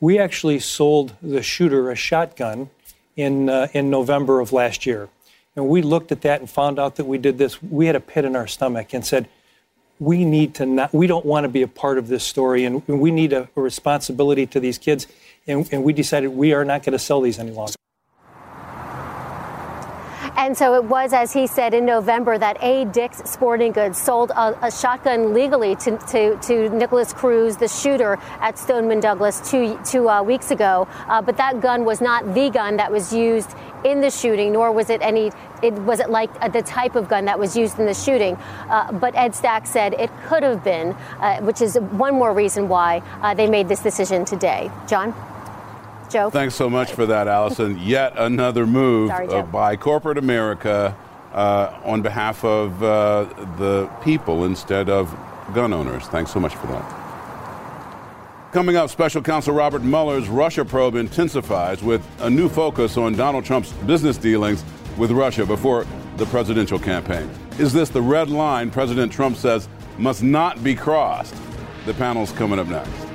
We 0.00 0.18
actually 0.18 0.60
sold 0.60 1.14
the 1.20 1.42
shooter 1.42 1.90
a 1.90 1.96
shotgun 1.96 2.70
in, 3.16 3.48
uh, 3.48 3.68
in 3.72 3.90
November 3.90 4.40
of 4.40 4.52
last 4.52 4.86
year. 4.86 5.08
and 5.54 5.68
we 5.68 5.82
looked 5.82 6.12
at 6.12 6.22
that 6.22 6.40
and 6.40 6.48
found 6.48 6.78
out 6.78 6.96
that 6.96 7.04
we 7.04 7.18
did 7.18 7.38
this, 7.38 7.62
we 7.62 7.86
had 7.86 7.96
a 7.96 8.00
pit 8.00 8.24
in 8.24 8.34
our 8.36 8.46
stomach 8.46 8.94
and 8.94 9.04
said, 9.04 9.28
we 9.98 10.24
need 10.24 10.54
to 10.54 10.66
not, 10.66 10.94
we 10.94 11.06
don't 11.06 11.26
want 11.26 11.44
to 11.44 11.48
be 11.48 11.62
a 11.62 11.68
part 11.68 11.98
of 11.98 12.08
this 12.08 12.24
story, 12.24 12.64
and 12.64 12.86
we 12.88 13.10
need 13.10 13.32
a, 13.32 13.48
a 13.54 13.60
responsibility 13.60 14.46
to 14.46 14.58
these 14.58 14.78
kids. 14.78 15.06
And, 15.46 15.68
and 15.72 15.84
we 15.84 15.92
decided 15.92 16.28
we 16.28 16.52
are 16.52 16.64
not 16.64 16.82
going 16.82 16.92
to 16.92 16.98
sell 16.98 17.20
these 17.20 17.38
any 17.38 17.50
longer. 17.50 17.74
And 20.36 20.56
so 20.56 20.74
it 20.74 20.84
was, 20.84 21.12
as 21.12 21.32
he 21.32 21.46
said 21.46 21.74
in 21.74 21.84
November, 21.84 22.38
that 22.38 22.56
A. 22.62 22.86
Dick's 22.86 23.18
Sporting 23.30 23.72
Goods 23.72 24.00
sold 24.00 24.30
a, 24.30 24.56
a 24.66 24.70
shotgun 24.70 25.34
legally 25.34 25.76
to, 25.76 25.98
to, 25.98 26.36
to, 26.38 26.68
Nikolas 26.70 27.12
Cruz, 27.12 27.56
the 27.58 27.68
shooter 27.68 28.18
at 28.40 28.58
Stoneman 28.58 29.00
Douglas, 29.00 29.48
two, 29.50 29.78
two 29.84 30.08
uh, 30.08 30.22
weeks 30.22 30.50
ago. 30.50 30.88
Uh, 31.06 31.20
but 31.20 31.36
that 31.36 31.60
gun 31.60 31.84
was 31.84 32.00
not 32.00 32.34
the 32.34 32.48
gun 32.48 32.76
that 32.78 32.90
was 32.90 33.12
used 33.12 33.54
in 33.84 34.00
the 34.00 34.10
shooting, 34.10 34.52
nor 34.52 34.72
was 34.72 34.90
it 34.90 35.02
any. 35.02 35.30
It 35.62 35.74
was 35.74 36.00
it 36.00 36.10
like 36.10 36.30
uh, 36.40 36.48
the 36.48 36.62
type 36.62 36.96
of 36.96 37.08
gun 37.08 37.26
that 37.26 37.38
was 37.38 37.56
used 37.56 37.78
in 37.78 37.86
the 37.86 37.94
shooting. 37.94 38.36
Uh, 38.68 38.90
but 38.92 39.14
Ed 39.14 39.34
Stack 39.34 39.66
said 39.66 39.94
it 39.94 40.10
could 40.26 40.42
have 40.42 40.64
been, 40.64 40.92
uh, 41.20 41.40
which 41.42 41.60
is 41.60 41.76
one 41.76 42.14
more 42.14 42.32
reason 42.32 42.68
why 42.68 43.02
uh, 43.20 43.34
they 43.34 43.48
made 43.48 43.68
this 43.68 43.80
decision 43.80 44.24
today. 44.24 44.70
John. 44.88 45.31
Joe. 46.12 46.30
Thanks 46.30 46.54
so 46.54 46.68
much 46.68 46.92
for 46.92 47.06
that, 47.06 47.28
Alison. 47.28 47.78
Yet 47.80 48.12
another 48.16 48.66
move 48.66 49.08
Sorry, 49.08 49.28
uh, 49.28 49.42
by 49.42 49.76
corporate 49.76 50.18
America 50.18 50.96
uh, 51.32 51.80
on 51.84 52.02
behalf 52.02 52.44
of 52.44 52.82
uh, 52.82 53.24
the 53.56 53.90
people 54.02 54.44
instead 54.44 54.88
of 54.88 55.14
gun 55.54 55.72
owners. 55.72 56.04
Thanks 56.06 56.30
so 56.30 56.40
much 56.40 56.54
for 56.54 56.66
that. 56.68 56.98
Coming 58.52 58.76
up, 58.76 58.90
Special 58.90 59.22
Counsel 59.22 59.54
Robert 59.54 59.82
Mueller's 59.82 60.28
Russia 60.28 60.62
probe 60.62 60.94
intensifies 60.96 61.82
with 61.82 62.06
a 62.20 62.28
new 62.28 62.50
focus 62.50 62.98
on 62.98 63.14
Donald 63.14 63.46
Trump's 63.46 63.72
business 63.72 64.18
dealings 64.18 64.62
with 64.98 65.10
Russia 65.10 65.46
before 65.46 65.86
the 66.18 66.26
presidential 66.26 66.78
campaign. 66.78 67.30
Is 67.58 67.72
this 67.72 67.88
the 67.88 68.02
red 68.02 68.28
line 68.28 68.70
President 68.70 69.10
Trump 69.10 69.36
says 69.36 69.68
must 69.96 70.22
not 70.22 70.62
be 70.62 70.74
crossed? 70.74 71.34
The 71.86 71.94
panel's 71.94 72.32
coming 72.32 72.58
up 72.58 72.66
next. 72.66 73.11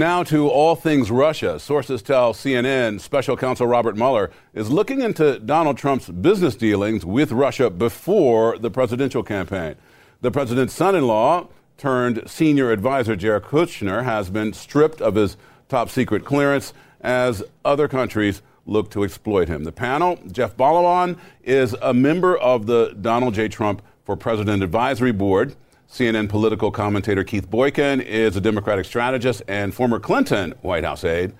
Now 0.00 0.22
to 0.22 0.48
all 0.48 0.76
things 0.76 1.10
Russia. 1.10 1.60
Sources 1.60 2.00
tell 2.00 2.32
CNN 2.32 3.00
Special 3.02 3.36
Counsel 3.36 3.66
Robert 3.66 3.98
Mueller 3.98 4.30
is 4.54 4.70
looking 4.70 5.02
into 5.02 5.38
Donald 5.38 5.76
Trump's 5.76 6.08
business 6.08 6.56
dealings 6.56 7.04
with 7.04 7.32
Russia 7.32 7.68
before 7.68 8.56
the 8.56 8.70
presidential 8.70 9.22
campaign. 9.22 9.74
The 10.22 10.30
president's 10.30 10.72
son 10.72 10.94
in 10.94 11.06
law 11.06 11.48
turned 11.76 12.22
senior 12.26 12.70
advisor 12.70 13.14
Jared 13.14 13.42
Kushner 13.42 14.02
has 14.04 14.30
been 14.30 14.54
stripped 14.54 15.02
of 15.02 15.16
his 15.16 15.36
top 15.68 15.90
secret 15.90 16.24
clearance 16.24 16.72
as 17.02 17.42
other 17.62 17.86
countries 17.86 18.40
look 18.64 18.90
to 18.92 19.04
exploit 19.04 19.48
him. 19.48 19.64
The 19.64 19.70
panel, 19.70 20.18
Jeff 20.32 20.56
Ballabon, 20.56 21.18
is 21.44 21.74
a 21.82 21.92
member 21.92 22.38
of 22.38 22.64
the 22.64 22.96
Donald 22.98 23.34
J. 23.34 23.48
Trump 23.48 23.82
for 24.04 24.16
President 24.16 24.62
Advisory 24.62 25.12
Board. 25.12 25.56
CNN 25.90 26.28
political 26.28 26.70
commentator 26.70 27.24
Keith 27.24 27.50
Boykin 27.50 28.00
is 28.00 28.36
a 28.36 28.40
Democratic 28.40 28.84
strategist 28.84 29.42
and 29.48 29.74
former 29.74 29.98
Clinton 29.98 30.54
White 30.62 30.84
House 30.84 31.02
aide. 31.02 31.32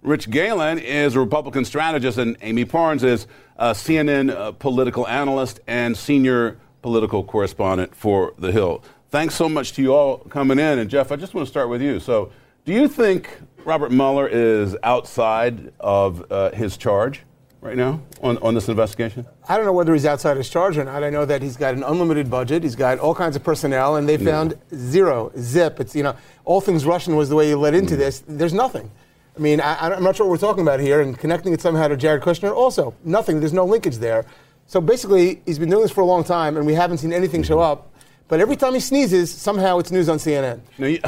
Rich 0.00 0.30
Galen 0.30 0.78
is 0.78 1.16
a 1.16 1.20
Republican 1.20 1.64
strategist, 1.64 2.16
and 2.16 2.36
Amie 2.40 2.64
Parnes 2.64 3.02
is 3.02 3.26
a 3.56 3.72
CNN 3.72 4.30
uh, 4.30 4.52
political 4.52 5.08
analyst 5.08 5.58
and 5.66 5.96
senior 5.96 6.56
political 6.82 7.24
correspondent 7.24 7.96
for 7.96 8.32
The 8.38 8.52
Hill. 8.52 8.84
Thanks 9.10 9.34
so 9.34 9.48
much 9.48 9.72
to 9.72 9.82
you 9.82 9.92
all 9.92 10.18
coming 10.18 10.60
in. 10.60 10.78
And 10.78 10.88
Jeff, 10.88 11.10
I 11.10 11.16
just 11.16 11.34
want 11.34 11.44
to 11.44 11.50
start 11.50 11.68
with 11.68 11.82
you. 11.82 11.98
So, 11.98 12.30
do 12.64 12.72
you 12.72 12.86
think 12.86 13.40
Robert 13.64 13.90
Mueller 13.90 14.28
is 14.28 14.76
outside 14.84 15.72
of 15.80 16.30
uh, 16.30 16.52
his 16.52 16.76
charge? 16.76 17.22
Right 17.60 17.76
now 17.76 18.00
on, 18.22 18.38
on 18.38 18.54
this 18.54 18.68
investigation? 18.68 19.26
I 19.48 19.56
don't 19.56 19.66
know 19.66 19.72
whether 19.72 19.92
he's 19.92 20.06
outside 20.06 20.36
his 20.36 20.48
charge 20.48 20.78
or 20.78 20.84
not. 20.84 21.02
I 21.02 21.10
know 21.10 21.24
that 21.24 21.42
he's 21.42 21.56
got 21.56 21.74
an 21.74 21.82
unlimited 21.82 22.30
budget. 22.30 22.62
He's 22.62 22.76
got 22.76 22.98
all 22.98 23.14
kinds 23.14 23.36
of 23.36 23.44
personnel, 23.44 23.96
and 23.96 24.08
they 24.08 24.16
found 24.16 24.54
zero, 24.74 25.32
zip. 25.38 25.80
It's, 25.80 25.94
you 25.94 26.02
know, 26.02 26.16
all 26.44 26.60
things 26.60 26.84
Russian 26.84 27.16
was 27.16 27.28
the 27.28 27.36
way 27.36 27.48
you 27.48 27.58
led 27.58 27.74
into 27.74 27.94
mm. 27.94 27.98
this. 27.98 28.22
There's 28.26 28.54
nothing. 28.54 28.90
I 29.36 29.40
mean, 29.40 29.60
I, 29.60 29.94
am 29.94 30.02
not 30.02 30.16
sure 30.16 30.26
what 30.26 30.30
we're 30.30 30.46
talking 30.48 30.62
about 30.62 30.80
here, 30.80 31.00
and 31.00 31.18
connecting 31.18 31.52
it 31.52 31.60
somehow 31.60 31.88
to 31.88 31.96
Jared 31.96 32.22
Kushner, 32.22 32.54
also 32.54 32.94
nothing. 33.04 33.40
There's 33.40 33.52
no 33.52 33.66
linkage 33.66 33.96
there. 33.96 34.24
So 34.66 34.80
basically, 34.80 35.42
he's 35.44 35.58
been 35.58 35.68
doing 35.68 35.82
this 35.82 35.92
for 35.92 36.00
a 36.00 36.06
long 36.06 36.24
time, 36.24 36.56
and 36.56 36.66
we 36.66 36.74
haven't 36.74 36.98
seen 36.98 37.12
anything 37.12 37.42
show 37.42 37.60
up. 37.60 37.92
But 38.28 38.40
every 38.40 38.56
time 38.56 38.74
he 38.74 38.80
sneezes, 38.80 39.32
somehow 39.32 39.78
it's 39.78 39.92
news 39.92 40.08
on 40.08 40.18
CNN. 40.18 40.60
Now, 40.78 40.86
you, 40.86 41.00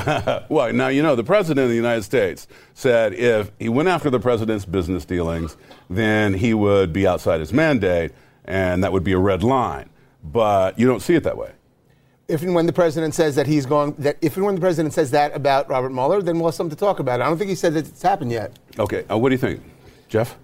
well, 0.48 0.72
now 0.72 0.88
you 0.88 1.02
know 1.02 1.16
the 1.16 1.24
president 1.24 1.64
of 1.64 1.68
the 1.68 1.76
United 1.76 2.02
States 2.02 2.46
said 2.74 3.12
if 3.12 3.50
he 3.58 3.68
went 3.68 3.88
after 3.88 4.08
the 4.08 4.20
president's 4.20 4.64
business 4.64 5.04
dealings, 5.04 5.56
then 5.90 6.34
he 6.34 6.54
would 6.54 6.92
be 6.92 7.08
outside 7.08 7.40
his 7.40 7.52
mandate, 7.52 8.12
and 8.44 8.84
that 8.84 8.92
would 8.92 9.02
be 9.02 9.12
a 9.12 9.18
red 9.18 9.42
line. 9.42 9.90
But 10.22 10.78
you 10.78 10.86
don't 10.86 11.00
see 11.00 11.14
it 11.14 11.24
that 11.24 11.36
way. 11.36 11.52
If 12.28 12.42
and 12.42 12.54
when 12.54 12.66
the 12.66 12.72
president 12.72 13.14
says 13.14 13.34
that 13.36 13.46
he's 13.46 13.66
going, 13.66 13.94
that 13.94 14.18
if 14.20 14.36
and 14.36 14.44
when 14.44 14.54
the 14.54 14.60
president 14.60 14.94
says 14.94 15.10
that 15.12 15.34
about 15.34 15.68
Robert 15.68 15.90
Mueller, 15.90 16.22
then 16.22 16.38
we'll 16.38 16.48
have 16.48 16.54
something 16.54 16.76
to 16.76 16.80
talk 16.80 17.00
about. 17.00 17.20
I 17.20 17.24
don't 17.24 17.38
think 17.38 17.48
he 17.48 17.56
said 17.56 17.74
that 17.74 17.88
it's 17.88 18.02
happened 18.02 18.30
yet. 18.30 18.58
Okay, 18.78 19.04
uh, 19.10 19.16
what 19.16 19.30
do 19.30 19.34
you 19.34 19.38
think, 19.38 19.62
Jeff? 20.08 20.36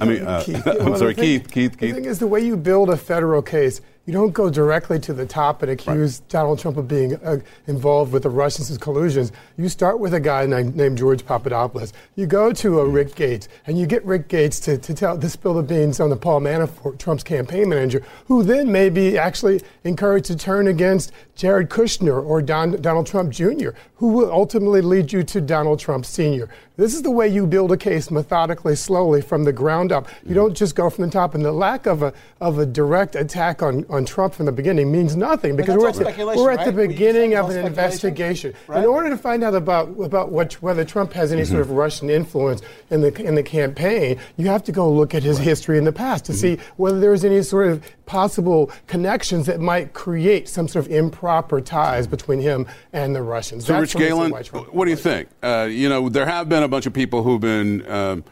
I 0.00 0.04
mean, 0.04 0.22
uh, 0.26 0.42
Keith, 0.44 0.66
I'm 0.66 0.96
sorry, 0.96 1.14
thing, 1.14 1.40
Keith, 1.40 1.50
Keith, 1.50 1.78
Keith. 1.78 1.94
The 1.94 2.00
thing 2.00 2.04
is, 2.04 2.18
the 2.18 2.26
way 2.26 2.44
you 2.44 2.56
build 2.56 2.90
a 2.90 2.96
federal 2.96 3.42
case 3.42 3.80
you 4.04 4.12
don't 4.12 4.32
go 4.32 4.50
directly 4.50 4.98
to 4.98 5.12
the 5.12 5.24
top 5.24 5.62
and 5.62 5.70
accuse 5.70 6.20
right. 6.20 6.28
Donald 6.28 6.58
Trump 6.58 6.76
of 6.76 6.88
being 6.88 7.14
uh, 7.16 7.38
involved 7.68 8.12
with 8.12 8.24
the 8.24 8.30
Russians' 8.30 8.76
collusions. 8.76 9.30
You 9.56 9.68
start 9.68 10.00
with 10.00 10.12
a 10.12 10.20
guy 10.20 10.44
named, 10.44 10.74
named, 10.74 10.98
George 10.98 11.24
Papadopoulos. 11.24 11.92
You 12.16 12.26
go 12.26 12.52
to 12.52 12.80
a 12.80 12.88
Rick 12.88 13.14
Gates, 13.14 13.48
and 13.66 13.78
you 13.78 13.86
get 13.86 14.04
Rick 14.04 14.28
Gates 14.28 14.58
to, 14.60 14.76
to 14.76 14.94
tell 14.94 15.18
to 15.18 15.28
spill 15.28 15.54
the 15.54 15.62
beans 15.62 16.00
on 16.00 16.10
the 16.10 16.16
Paul 16.16 16.40
Manafort, 16.40 16.98
Trump's 16.98 17.22
campaign 17.22 17.68
manager, 17.68 18.04
who 18.26 18.42
then 18.42 18.72
may 18.72 18.90
be 18.90 19.16
actually 19.16 19.62
encouraged 19.84 20.26
to 20.26 20.36
turn 20.36 20.66
against 20.66 21.12
Jared 21.36 21.70
Kushner 21.70 22.24
or 22.24 22.42
Don, 22.42 22.80
Donald 22.80 23.06
Trump 23.06 23.30
Jr., 23.32 23.70
who 23.96 24.08
will 24.08 24.32
ultimately 24.32 24.80
lead 24.80 25.12
you 25.12 25.22
to 25.22 25.40
Donald 25.40 25.78
Trump 25.78 26.04
Sr. 26.04 26.48
This 26.76 26.94
is 26.94 27.02
the 27.02 27.10
way 27.10 27.28
you 27.28 27.46
build 27.46 27.70
a 27.70 27.76
case 27.76 28.10
methodically, 28.10 28.74
slowly 28.74 29.20
from 29.20 29.44
the 29.44 29.52
ground 29.52 29.92
up. 29.92 30.08
You 30.26 30.34
don't 30.34 30.54
just 30.54 30.74
go 30.74 30.88
from 30.88 31.04
the 31.04 31.10
top. 31.10 31.34
And 31.34 31.44
the 31.44 31.52
lack 31.52 31.86
of 31.86 32.02
a 32.02 32.12
of 32.40 32.58
a 32.58 32.66
direct 32.66 33.14
attack 33.14 33.62
on, 33.62 33.84
on 33.92 34.06
Trump 34.06 34.32
from 34.32 34.46
the 34.46 34.52
beginning 34.52 34.90
means 34.90 35.14
nothing 35.14 35.54
because 35.54 35.76
we're 35.76 35.88
at, 35.90 36.16
the, 36.16 36.34
we're 36.36 36.50
at 36.50 36.64
the 36.64 36.72
beginning 36.72 37.34
of 37.34 37.50
an 37.50 37.66
investigation. 37.66 38.54
Right? 38.66 38.78
In 38.78 38.86
order 38.86 39.10
to 39.10 39.18
find 39.18 39.44
out 39.44 39.54
about 39.54 39.88
about 40.00 40.32
what, 40.32 40.54
whether 40.54 40.84
Trump 40.84 41.12
has 41.12 41.30
any 41.30 41.42
mm-hmm. 41.42 41.50
sort 41.50 41.60
of 41.60 41.70
Russian 41.70 42.08
influence 42.08 42.62
in 42.90 43.02
the 43.02 43.14
in 43.22 43.34
the 43.34 43.42
campaign, 43.42 44.18
you 44.38 44.46
have 44.46 44.64
to 44.64 44.72
go 44.72 44.90
look 44.90 45.14
at 45.14 45.22
his 45.22 45.36
right. 45.36 45.46
history 45.46 45.78
in 45.78 45.84
the 45.84 45.92
past 45.92 46.24
to 46.24 46.32
mm-hmm. 46.32 46.40
see 46.40 46.58
whether 46.76 46.98
there 46.98 47.12
is 47.12 47.24
any 47.24 47.42
sort 47.42 47.68
of 47.68 47.84
possible 48.06 48.70
connections 48.86 49.46
that 49.46 49.60
might 49.60 49.92
create 49.92 50.48
some 50.48 50.66
sort 50.66 50.86
of 50.86 50.90
improper 50.90 51.60
ties 51.60 52.06
between 52.06 52.40
him 52.40 52.66
and 52.94 53.14
the 53.14 53.22
Russians. 53.22 53.66
So, 53.66 53.74
That's 53.74 53.94
Rich 53.94 54.02
Galen, 54.02 54.32
what 54.32 54.86
do 54.86 54.90
you 54.90 54.96
think? 54.96 55.28
Uh, 55.42 55.68
you 55.70 55.88
know, 55.88 56.08
there 56.08 56.26
have 56.26 56.48
been 56.48 56.62
a 56.62 56.68
bunch 56.68 56.86
of 56.86 56.94
people 56.94 57.22
who've 57.22 57.40
been. 57.40 57.88
Um, 57.90 58.24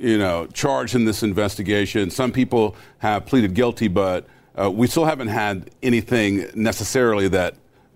you 0.00 0.16
know, 0.16 0.46
charged 0.52 0.94
in 0.94 1.06
this 1.06 1.24
investigation. 1.24 2.08
Some 2.10 2.30
people 2.30 2.76
have 2.98 3.26
pleaded 3.26 3.54
guilty, 3.54 3.88
but 3.88 4.28
uh, 4.60 4.70
we 4.70 4.86
still 4.86 5.04
haven't 5.04 5.28
had 5.28 5.70
anything 5.82 6.46
necessarily 6.54 7.28
that 7.28 7.54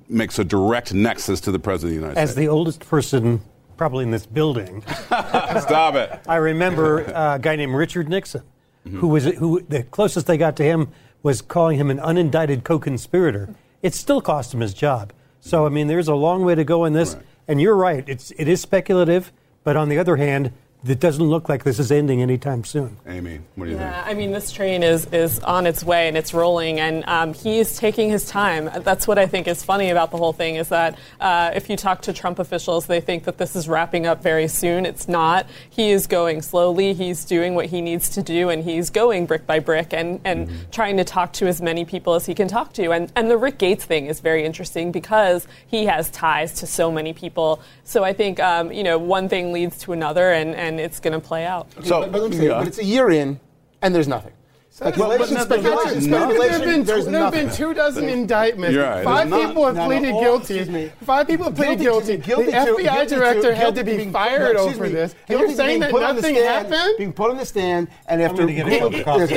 makes 0.09 0.39
a 0.39 0.45
direct 0.45 0.95
nexus 0.95 1.41
to 1.41 1.53
the 1.53 1.59
president 1.59 1.97
of 1.97 2.01
the 2.01 2.07
United 2.07 2.21
As 2.21 2.31
States. 2.31 2.39
As 2.39 2.45
the 2.45 2.49
oldest 2.49 2.81
person 2.81 3.41
probably 3.77 4.05
in 4.05 4.11
this 4.11 4.27
building, 4.27 4.83
stop 5.07 5.95
it. 5.95 6.21
I 6.29 6.37
remember 6.37 7.15
uh, 7.15 7.37
a 7.37 7.39
guy 7.39 7.57
named 7.57 7.75
Richard 7.75 8.09
Nixon, 8.09 8.43
mm-hmm. 8.87 8.99
who 8.99 9.09
was 9.09 9.25
who 9.25 9.61
the 9.63 9.83
closest 9.85 10.27
they 10.27 10.37
got 10.37 10.57
to 10.57 10.63
him 10.63 10.89
was 11.23 11.43
calling 11.43 11.79
him 11.79 11.91
an 11.91 11.99
unindicted 11.99 12.65
co-conspirator. 12.65 13.55
It 13.81 13.95
still 13.95 14.21
cost 14.21 14.55
him 14.55 14.61
his 14.61 14.75
job. 14.75 15.13
So 15.41 15.67
I 15.67 15.69
mean, 15.71 15.89
there's 15.89 16.09
a 16.09 16.15
long 16.15 16.45
way 16.45 16.55
to 16.55 16.65
go 16.65 16.85
in 16.85 16.93
this. 16.93 17.15
Right. 17.15 17.25
And 17.49 17.61
you're 17.61 17.77
right; 17.77 18.05
it's 18.07 18.31
it 18.33 18.47
is 18.47 18.61
speculative. 18.61 19.33
But 19.65 19.77
on 19.77 19.89
the 19.89 19.99
other 19.99 20.17
hand, 20.17 20.53
it 20.87 20.99
doesn't 20.99 21.25
look 21.25 21.49
like 21.49 21.63
this 21.63 21.79
is 21.79 21.93
ending 21.93 22.23
anytime 22.23 22.65
soon. 22.65 22.97
Amy, 23.07 23.41
what 23.55 23.67
do 23.67 23.71
you 23.71 23.77
think? 23.77 23.89
yeah, 23.89 24.05
think? 24.05 24.17
I 24.17 24.19
mean, 24.19 24.33
this 24.33 24.51
train 24.51 24.83
is, 24.83 25.07
is 25.07 25.39
on 25.41 25.67
its 25.67 25.85
way 25.85 26.09
and 26.09 26.17
it's 26.17 26.35
rolling, 26.35 26.81
and 26.81 27.05
um, 27.07 27.35
he's 27.35 27.77
taking 27.77 28.11
his 28.11 28.27
time. 28.27 28.69
That's 28.83 29.07
what 29.07 29.19
I 29.19 29.27
think 29.27 29.47
is 29.47 29.63
funny 29.63 29.91
about 29.91 30.11
the 30.11 30.17
whole 30.17 30.33
thing 30.33 30.57
is 30.57 30.71
that 30.71 30.99
uh, 31.21 31.53
if 31.55 31.71
you 31.71 31.77
talk 31.77 32.03
to 32.03 32.13
Trump 32.13 32.41
officials, 32.41 32.87
they 32.87 33.01
think 33.01 33.25
that 33.25 33.39
this 33.39 33.55
is 33.55 33.69
wrapping 33.69 34.07
up 34.07 34.23
very 34.23 34.49
soon. 34.49 34.85
It's 34.85 35.07
not. 35.07 35.47
He 35.71 35.93
is 35.93 36.09
going 36.09 36.43
slowly. 36.43 36.95
He's 36.95 37.25
doing 37.25 37.55
what 37.55 37.67
he 37.67 37.81
needs 37.81 38.09
to 38.11 38.23
do, 38.23 38.49
and 38.49 38.65
he's 38.65 38.91
going 38.91 39.27
brick 39.27 39.47
by 39.47 39.61
brick 39.61 39.93
and, 39.93 40.21
and 40.25 40.49
mm-hmm. 40.49 40.71
trying 40.73 40.97
to 40.97 41.05
talk 41.05 41.33
to 41.35 41.47
as 41.47 41.63
many 41.63 41.85
people 41.85 42.15
as 42.15 42.27
he 42.27 42.35
can 42.35 42.49
talk 42.49 42.73
to. 42.75 42.91
And, 42.91 43.13
and 43.15 43.31
the 43.31 43.37
Rick 43.37 43.59
Gates 43.59 43.85
thing 43.85 44.07
is 44.07 44.19
very 44.19 44.45
interesting 44.45 44.91
because 44.91 45.47
he 45.67 45.87
has 45.87 46.11
ties 46.11 46.55
to 46.55 46.67
so 46.67 46.91
many 46.91 47.13
people. 47.13 47.63
So 47.85 48.03
I 48.03 48.13
think, 48.13 48.41
um, 48.41 48.73
you 48.73 48.83
know, 48.83 48.99
one 48.99 49.29
thing 49.29 49.53
leads 49.53 49.79
to 49.81 49.93
another, 49.93 50.33
and, 50.33 50.55
and 50.57 50.72
and 50.73 50.81
it's 50.81 51.01
going 51.01 51.13
to 51.13 51.21
play 51.21 51.45
out. 51.45 51.69
So, 51.85 52.01
but, 52.01 52.13
but, 52.13 52.33
say, 52.35 52.49
but 52.49 52.67
it's 52.67 52.79
a 52.79 52.85
year 52.85 53.11
in, 53.11 53.39
and 53.83 53.95
there's 53.95 54.09
nothing. 54.09 54.33
Speculation, 54.75 55.35
well, 55.35 55.45
speculation, 55.45 56.01
speculation. 56.01 56.11
There 56.11 56.51
have 56.51 56.65
been, 56.65 56.85
there's 56.85 57.05
there 57.05 57.21
have 57.21 57.33
been 57.35 57.51
two 57.51 57.75
dozen 57.75 58.09
indictments. 58.09 58.75
Right. 58.75 59.05
Five 59.05 59.29
There's 59.29 59.47
people 59.49 59.67
have 59.67 59.77
pleaded 59.77 60.13
no, 60.13 60.21
no, 60.23 60.39
guilty. 60.39 60.91
Five 61.05 61.27
people 61.27 61.45
have 61.45 61.57
pleaded 61.57 61.81
guilty. 61.81 62.17
guilty. 62.17 62.47
the 62.47 62.53
guilty 62.53 62.85
FBI 62.85 63.07
to, 63.07 63.15
director 63.15 63.43
to, 63.51 63.55
had 63.55 63.75
to 63.75 63.85
be 63.85 63.99
being, 63.99 64.13
fired 64.13 64.57
no, 64.57 64.63
over 64.63 64.85
me, 64.85 64.93
this. 64.93 65.15
And 65.29 65.41
you're 65.41 65.53
saying 65.53 65.81
that 65.81 65.93
nothing 65.93 66.37
stand, 66.37 66.73
happened? 66.73 66.95
Being 66.97 67.13
put 67.13 67.31
on 67.31 67.37
the 67.37 67.45
stand, 67.45 67.89
and 68.07 68.23
after 68.23 68.47
gonna 68.47 68.55
get 68.55 68.67
a 68.67 69.05
cup. 69.05 69.21
If 69.21 69.29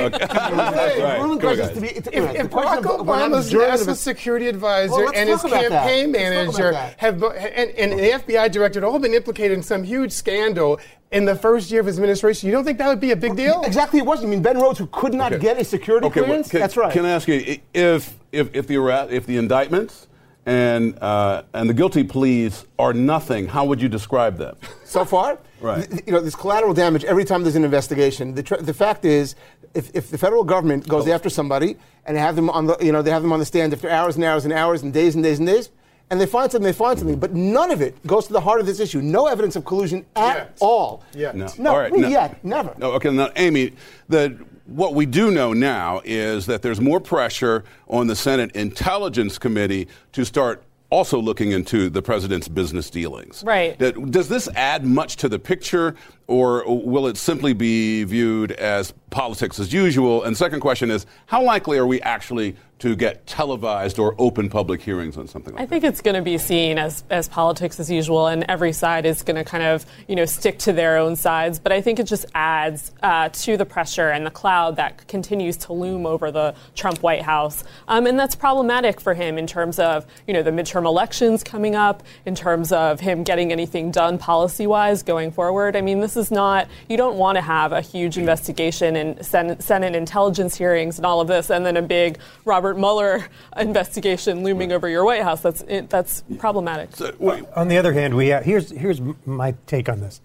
Barack 2.49 2.83
Obama's 2.83 3.53
national 3.53 3.95
security 3.95 4.47
advisor 4.47 5.13
and 5.13 5.27
his 5.27 5.41
campaign 5.41 6.13
manager 6.13 6.71
have, 6.95 7.21
and, 7.21 7.71
and 7.71 7.91
the 7.91 8.23
FBI 8.23 8.49
director 8.53 8.79
had 8.79 8.85
all 8.85 8.99
been 8.99 9.13
implicated 9.13 9.57
in 9.57 9.63
some 9.63 9.83
huge 9.83 10.13
scandal 10.13 10.79
in 11.15 11.23
the 11.23 11.35
first 11.35 11.71
year 11.71 11.79
of 11.79 11.87
his 11.87 11.97
administration, 11.97 12.47
you 12.47 12.51
don't 12.51 12.65
think 12.65 12.77
that 12.77 12.87
would 12.87 12.99
be 12.99 13.11
a 13.11 13.15
big 13.15 13.35
deal? 13.35 13.61
Exactly, 13.63 13.99
it 13.99 14.05
was. 14.05 14.21
You 14.21 14.27
mean 14.27 14.41
Ben 14.41 14.59
Rhodes, 14.59 14.79
who 14.79 14.87
could 14.87 15.13
not 15.13 15.24
Okay. 15.33 15.41
get 15.41 15.59
a 15.59 15.63
security 15.63 16.07
Okay, 16.07 16.21
well, 16.21 16.27
clearance? 16.27 16.49
can, 16.49 16.59
That's 16.59 16.77
right. 16.77 16.91
Can 16.93 17.05
I 17.05 17.11
ask 17.11 17.27
you 17.27 17.57
if 17.73 18.13
if 18.31 18.49
if 18.55 18.67
the 18.67 18.77
arrest, 18.77 19.11
if 19.11 19.25
the 19.25 19.37
indictments 19.37 20.07
and 20.45 20.97
uh, 21.01 21.43
and 21.53 21.69
the 21.69 21.73
guilty 21.73 22.03
pleas 22.03 22.65
are 22.77 22.93
nothing, 22.93 23.47
how 23.47 23.65
would 23.65 23.81
you 23.81 23.89
describe 23.89 24.37
them? 24.37 24.55
so 24.85 25.03
far. 25.05 25.39
Right. 25.61 25.89
th- 25.89 26.03
You 26.05 26.13
know, 26.13 26.19
there's 26.19 26.35
collateral 26.35 26.73
damage 26.73 27.03
every 27.05 27.25
time 27.25 27.43
there's 27.43 27.55
an 27.55 27.63
investigation. 27.63 28.35
The, 28.35 28.43
tr- 28.43 28.55
the 28.61 28.73
fact 28.73 29.05
is, 29.05 29.35
if, 29.73 29.89
if 29.95 30.11
the 30.11 30.17
federal 30.17 30.43
government 30.43 30.87
goes 30.87 31.07
after 31.07 31.29
somebody 31.29 31.77
and 32.05 32.15
they 32.15 32.21
have 32.21 32.35
them 32.35 32.49
on 32.51 32.67
the, 32.67 32.77
you 32.81 32.91
know, 32.91 33.01
they 33.01 33.09
have 33.11 33.23
them 33.23 33.31
on 33.33 33.39
the 33.39 33.45
stand 33.45 33.73
after 33.73 33.89
hours 33.89 34.15
and 34.15 34.23
hours 34.23 34.45
and 34.45 34.53
hours 34.53 34.83
and 34.83 34.93
days 34.93 35.15
and 35.15 35.23
days 35.23 35.39
and 35.39 35.47
days, 35.47 35.71
and 36.11 36.21
they 36.21 36.27
find 36.27 36.51
something, 36.51 36.65
they 36.65 36.71
find 36.73 36.99
something, 36.99 37.17
but 37.17 37.33
none 37.33 37.71
of 37.71 37.81
it 37.81 37.95
goes 38.05 38.27
to 38.27 38.33
the 38.33 38.41
heart 38.41 38.59
of 38.59 38.67
this 38.67 38.79
issue. 38.79 39.01
No 39.01 39.25
evidence 39.25 39.55
of 39.55 39.65
collusion 39.65 40.05
at 40.15 40.35
Yet. 40.37 40.57
all. 40.59 41.03
Yeah. 41.15 41.31
No. 41.33 41.47
No, 41.57 41.71
All 41.71 41.79
right, 41.79 41.91
no. 41.91 42.07
yet, 42.07 42.43
never. 42.45 42.75
No, 42.77 42.91
okay, 42.91 43.09
now, 43.09 43.31
Amy, 43.37 43.73
the, 44.07 44.37
what 44.65 44.93
we 44.95 45.05
do 45.05 45.31
know 45.31 45.53
now 45.53 46.01
is 46.03 46.47
that 46.47 46.61
there's 46.61 46.81
more 46.81 46.99
pressure 46.99 47.63
on 47.87 48.07
the 48.07 48.15
Senate 48.15 48.55
Intelligence 48.55 49.37
Committee 49.37 49.87
to 50.13 50.25
start 50.25 50.63
also 50.89 51.19
looking 51.19 51.51
into 51.51 51.89
the 51.89 52.01
president's 52.01 52.47
business 52.47 52.89
dealings. 52.89 53.43
Right. 53.43 53.77
Does 53.77 54.29
this 54.29 54.47
add 54.55 54.85
much 54.85 55.17
to 55.17 55.29
the 55.29 55.39
picture, 55.39 55.95
or 56.27 56.63
will 56.67 57.07
it 57.07 57.17
simply 57.17 57.53
be 57.53 58.03
viewed 58.03 58.51
as 58.53 58.93
politics 59.15 59.59
as 59.61 59.71
usual? 59.71 60.23
And 60.23 60.35
second 60.35 60.59
question 60.59 60.91
is, 60.91 61.05
how 61.27 61.41
likely 61.41 61.77
are 61.77 61.87
we 61.87 62.01
actually 62.01 62.57
to 62.77 62.93
get 62.93 63.25
televised 63.25 63.99
or 63.99 64.13
open 64.17 64.49
public 64.49 64.81
hearings 64.81 65.15
on 65.15 65.27
something 65.27 65.53
like 65.53 65.61
that? 65.61 65.63
I 65.63 65.67
think 65.67 65.85
it's 65.85 66.01
going 66.01 66.15
to 66.15 66.21
be 66.21 66.37
seen 66.37 66.77
as, 66.77 67.05
as 67.09 67.29
politics 67.29 67.79
as 67.79 67.89
usual, 67.89 68.27
and 68.27 68.43
every 68.49 68.73
side 68.73 69.05
is 69.05 69.23
going 69.23 69.37
to 69.37 69.45
kind 69.45 69.63
of 69.63 69.85
you 70.09 70.15
know 70.15 70.25
stick 70.25 70.59
to 70.59 70.73
their 70.73 70.97
own 70.97 71.15
sides. 71.15 71.57
But 71.57 71.71
I 71.71 71.79
think 71.79 71.99
it 71.99 72.03
just 72.03 72.25
adds 72.35 72.91
uh, 73.01 73.29
to 73.29 73.55
the 73.55 73.65
pressure 73.65 74.09
and 74.09 74.25
the 74.25 74.31
cloud 74.31 74.75
that 74.75 75.07
continues 75.07 75.55
to 75.57 75.73
loom 75.73 76.05
over 76.05 76.31
the 76.31 76.53
Trump 76.75 77.01
White 77.01 77.21
House, 77.21 77.63
um, 77.87 78.05
and 78.07 78.19
that's 78.19 78.35
problematic 78.35 78.99
for 78.99 79.13
him 79.13 79.37
in 79.37 79.47
terms 79.47 79.79
of 79.79 80.05
you 80.27 80.33
know 80.33 80.43
the 80.43 80.51
midterm 80.51 80.85
elections 80.85 81.43
coming 81.43 81.75
up, 81.75 82.03
in 82.25 82.35
terms 82.35 82.73
of 82.73 82.99
him 82.99 83.23
getting 83.23 83.53
anything 83.53 83.89
done 83.89 84.17
policy 84.17 84.67
wise 84.67 85.01
going 85.01 85.31
forward. 85.31 85.77
I 85.77 85.81
mean, 85.81 86.01
this 86.01 86.17
is 86.17 86.29
not 86.29 86.67
you 86.89 86.97
don't 86.97 87.17
want 87.17 87.37
to 87.37 87.41
have 87.41 87.71
a 87.71 87.79
huge 87.79 88.17
investigation 88.17 88.97
and 89.05 89.25
Senate, 89.25 89.61
Senate 89.61 89.95
intelligence 89.95 90.55
hearings 90.55 90.97
and 90.97 91.05
all 91.05 91.21
of 91.21 91.27
this, 91.27 91.49
and 91.49 91.65
then 91.65 91.77
a 91.77 91.81
big 91.81 92.17
Robert 92.43 92.77
Mueller 92.77 93.25
investigation 93.57 94.43
looming 94.43 94.71
over 94.71 94.89
your 94.89 95.05
White 95.05 95.23
House. 95.23 95.41
That's 95.41 95.61
it, 95.67 95.89
that's 95.89 96.23
problematic. 96.37 96.89
Uh, 96.99 97.11
on 97.55 97.67
the 97.67 97.77
other 97.77 97.93
hand, 97.93 98.15
we 98.15 98.27
have, 98.29 98.43
here's 98.43 98.71
here's 98.71 99.01
my 99.25 99.55
take 99.67 99.87
on 99.89 100.01
this. 100.01 100.21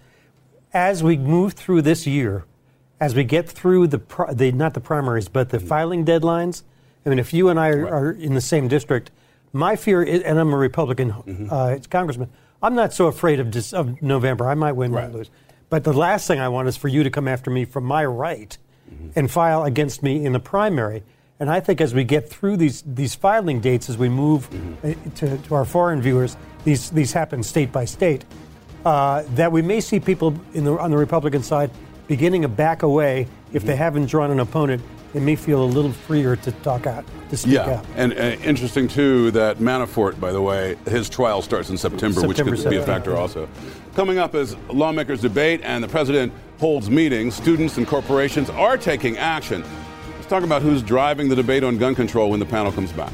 As 0.72 1.02
we 1.02 1.16
move 1.16 1.54
through 1.54 1.82
this 1.82 2.06
year, 2.06 2.44
as 3.00 3.14
we 3.14 3.24
get 3.24 3.48
through 3.48 3.88
the, 3.88 3.98
pri- 3.98 4.32
the 4.32 4.52
not 4.52 4.74
the 4.74 4.80
primaries 4.80 5.28
but 5.28 5.50
the 5.50 5.58
mm. 5.58 5.66
filing 5.66 6.04
deadlines. 6.04 6.62
I 7.04 7.08
mean, 7.08 7.18
if 7.18 7.32
you 7.32 7.48
and 7.48 7.58
I 7.58 7.70
are, 7.70 7.88
are 7.88 8.10
in 8.10 8.34
the 8.34 8.42
same 8.42 8.68
district, 8.68 9.10
my 9.52 9.74
fear 9.74 10.02
is, 10.02 10.22
and 10.22 10.38
I'm 10.38 10.52
a 10.52 10.56
Republican 10.56 11.10
uh, 11.10 11.22
mm-hmm. 11.22 11.90
congressman, 11.90 12.30
I'm 12.62 12.74
not 12.74 12.92
so 12.92 13.06
afraid 13.06 13.40
of, 13.40 13.50
dis- 13.50 13.72
of 13.72 14.02
November. 14.02 14.46
I 14.46 14.54
might 14.54 14.72
win, 14.72 14.92
might 14.92 15.12
lose. 15.12 15.30
But 15.70 15.84
the 15.84 15.92
last 15.92 16.26
thing 16.26 16.40
I 16.40 16.48
want 16.48 16.68
is 16.68 16.76
for 16.76 16.88
you 16.88 17.02
to 17.04 17.10
come 17.10 17.26
after 17.26 17.50
me 17.50 17.64
from 17.64 17.84
my 17.84 18.04
right 18.04 18.56
and 19.16 19.30
file 19.30 19.64
against 19.64 20.02
me 20.02 20.24
in 20.24 20.32
the 20.32 20.40
primary. 20.40 21.02
And 21.38 21.50
I 21.50 21.60
think 21.60 21.80
as 21.80 21.94
we 21.94 22.04
get 22.04 22.28
through 22.28 22.58
these 22.58 22.82
these 22.86 23.14
filing 23.14 23.60
dates, 23.60 23.88
as 23.88 23.96
we 23.96 24.08
move 24.08 24.48
uh, 24.84 24.92
to, 25.16 25.38
to 25.38 25.54
our 25.54 25.64
foreign 25.64 26.02
viewers, 26.02 26.36
these 26.64 26.90
these 26.90 27.12
happen 27.12 27.42
state 27.42 27.72
by 27.72 27.84
state. 27.86 28.24
Uh, 28.84 29.24
that 29.34 29.52
we 29.52 29.60
may 29.60 29.78
see 29.80 30.00
people 30.00 30.34
in 30.54 30.64
the, 30.64 30.72
on 30.78 30.90
the 30.90 30.96
Republican 30.96 31.42
side 31.42 31.70
beginning 32.08 32.42
to 32.42 32.48
back 32.48 32.82
away 32.82 33.26
if 33.52 33.62
they 33.62 33.76
haven't 33.76 34.06
drawn 34.06 34.30
an 34.30 34.40
opponent. 34.40 34.82
They 35.12 35.20
may 35.20 35.34
feel 35.36 35.62
a 35.62 35.66
little 35.66 35.92
freer 35.92 36.36
to 36.36 36.52
talk 36.62 36.86
out, 36.86 37.04
to 37.30 37.36
speak 37.36 37.54
Yeah, 37.54 37.78
out. 37.78 37.86
and 37.96 38.12
uh, 38.12 38.36
interesting 38.44 38.86
too 38.88 39.30
that 39.32 39.58
Manafort, 39.58 40.20
by 40.20 40.30
the 40.32 40.40
way, 40.40 40.76
his 40.88 41.08
trial 41.10 41.42
starts 41.42 41.68
in 41.68 41.76
September, 41.76 42.20
which 42.26 42.36
September 42.36 42.56
could 42.62 42.70
be 42.70 42.76
a 42.76 42.82
7th. 42.82 42.86
factor 42.86 43.16
also. 43.16 43.48
Coming 43.94 44.18
up 44.18 44.36
is 44.36 44.56
lawmakers 44.68 45.20
debate, 45.20 45.60
and 45.64 45.82
the 45.82 45.88
president 45.88 46.32
holds 46.60 46.88
meetings. 46.88 47.34
Students 47.34 47.76
and 47.76 47.86
corporations 47.86 48.48
are 48.50 48.78
taking 48.78 49.18
action. 49.18 49.64
Let's 50.14 50.28
talk 50.28 50.44
about 50.44 50.62
who's 50.62 50.80
driving 50.80 51.28
the 51.28 51.34
debate 51.34 51.64
on 51.64 51.76
gun 51.76 51.96
control 51.96 52.30
when 52.30 52.38
the 52.38 52.46
panel 52.46 52.70
comes 52.70 52.92
back. 52.92 53.12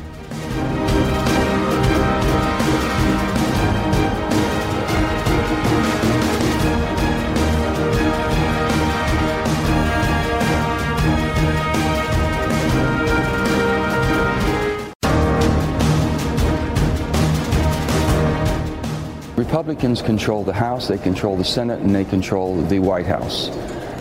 Republicans 19.56 20.02
control 20.02 20.44
the 20.44 20.52
House, 20.52 20.86
they 20.86 20.98
control 20.98 21.34
the 21.34 21.42
Senate, 21.42 21.80
and 21.80 21.94
they 21.94 22.04
control 22.04 22.60
the 22.64 22.78
White 22.78 23.06
House. 23.06 23.48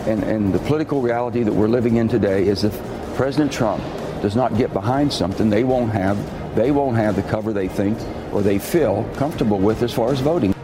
And, 0.06 0.22
and 0.22 0.52
the 0.52 0.58
political 0.58 1.00
reality 1.00 1.42
that 1.44 1.52
we're 1.54 1.66
living 1.66 1.96
in 1.96 2.08
today 2.08 2.46
is 2.46 2.62
if 2.62 2.78
President 3.14 3.50
Trump 3.50 3.82
does 4.20 4.36
not 4.36 4.54
get 4.58 4.74
behind 4.74 5.10
something, 5.10 5.48
they 5.48 5.64
won't 5.64 5.90
have 5.92 6.18
they 6.54 6.72
won't 6.72 6.98
have 6.98 7.16
the 7.16 7.22
cover 7.22 7.54
they 7.54 7.68
think 7.68 7.98
or 8.34 8.42
they 8.42 8.58
feel 8.58 9.10
comfortable 9.16 9.58
with 9.58 9.82
as 9.82 9.94
far 9.94 10.12
as 10.12 10.20
voting. 10.20 10.54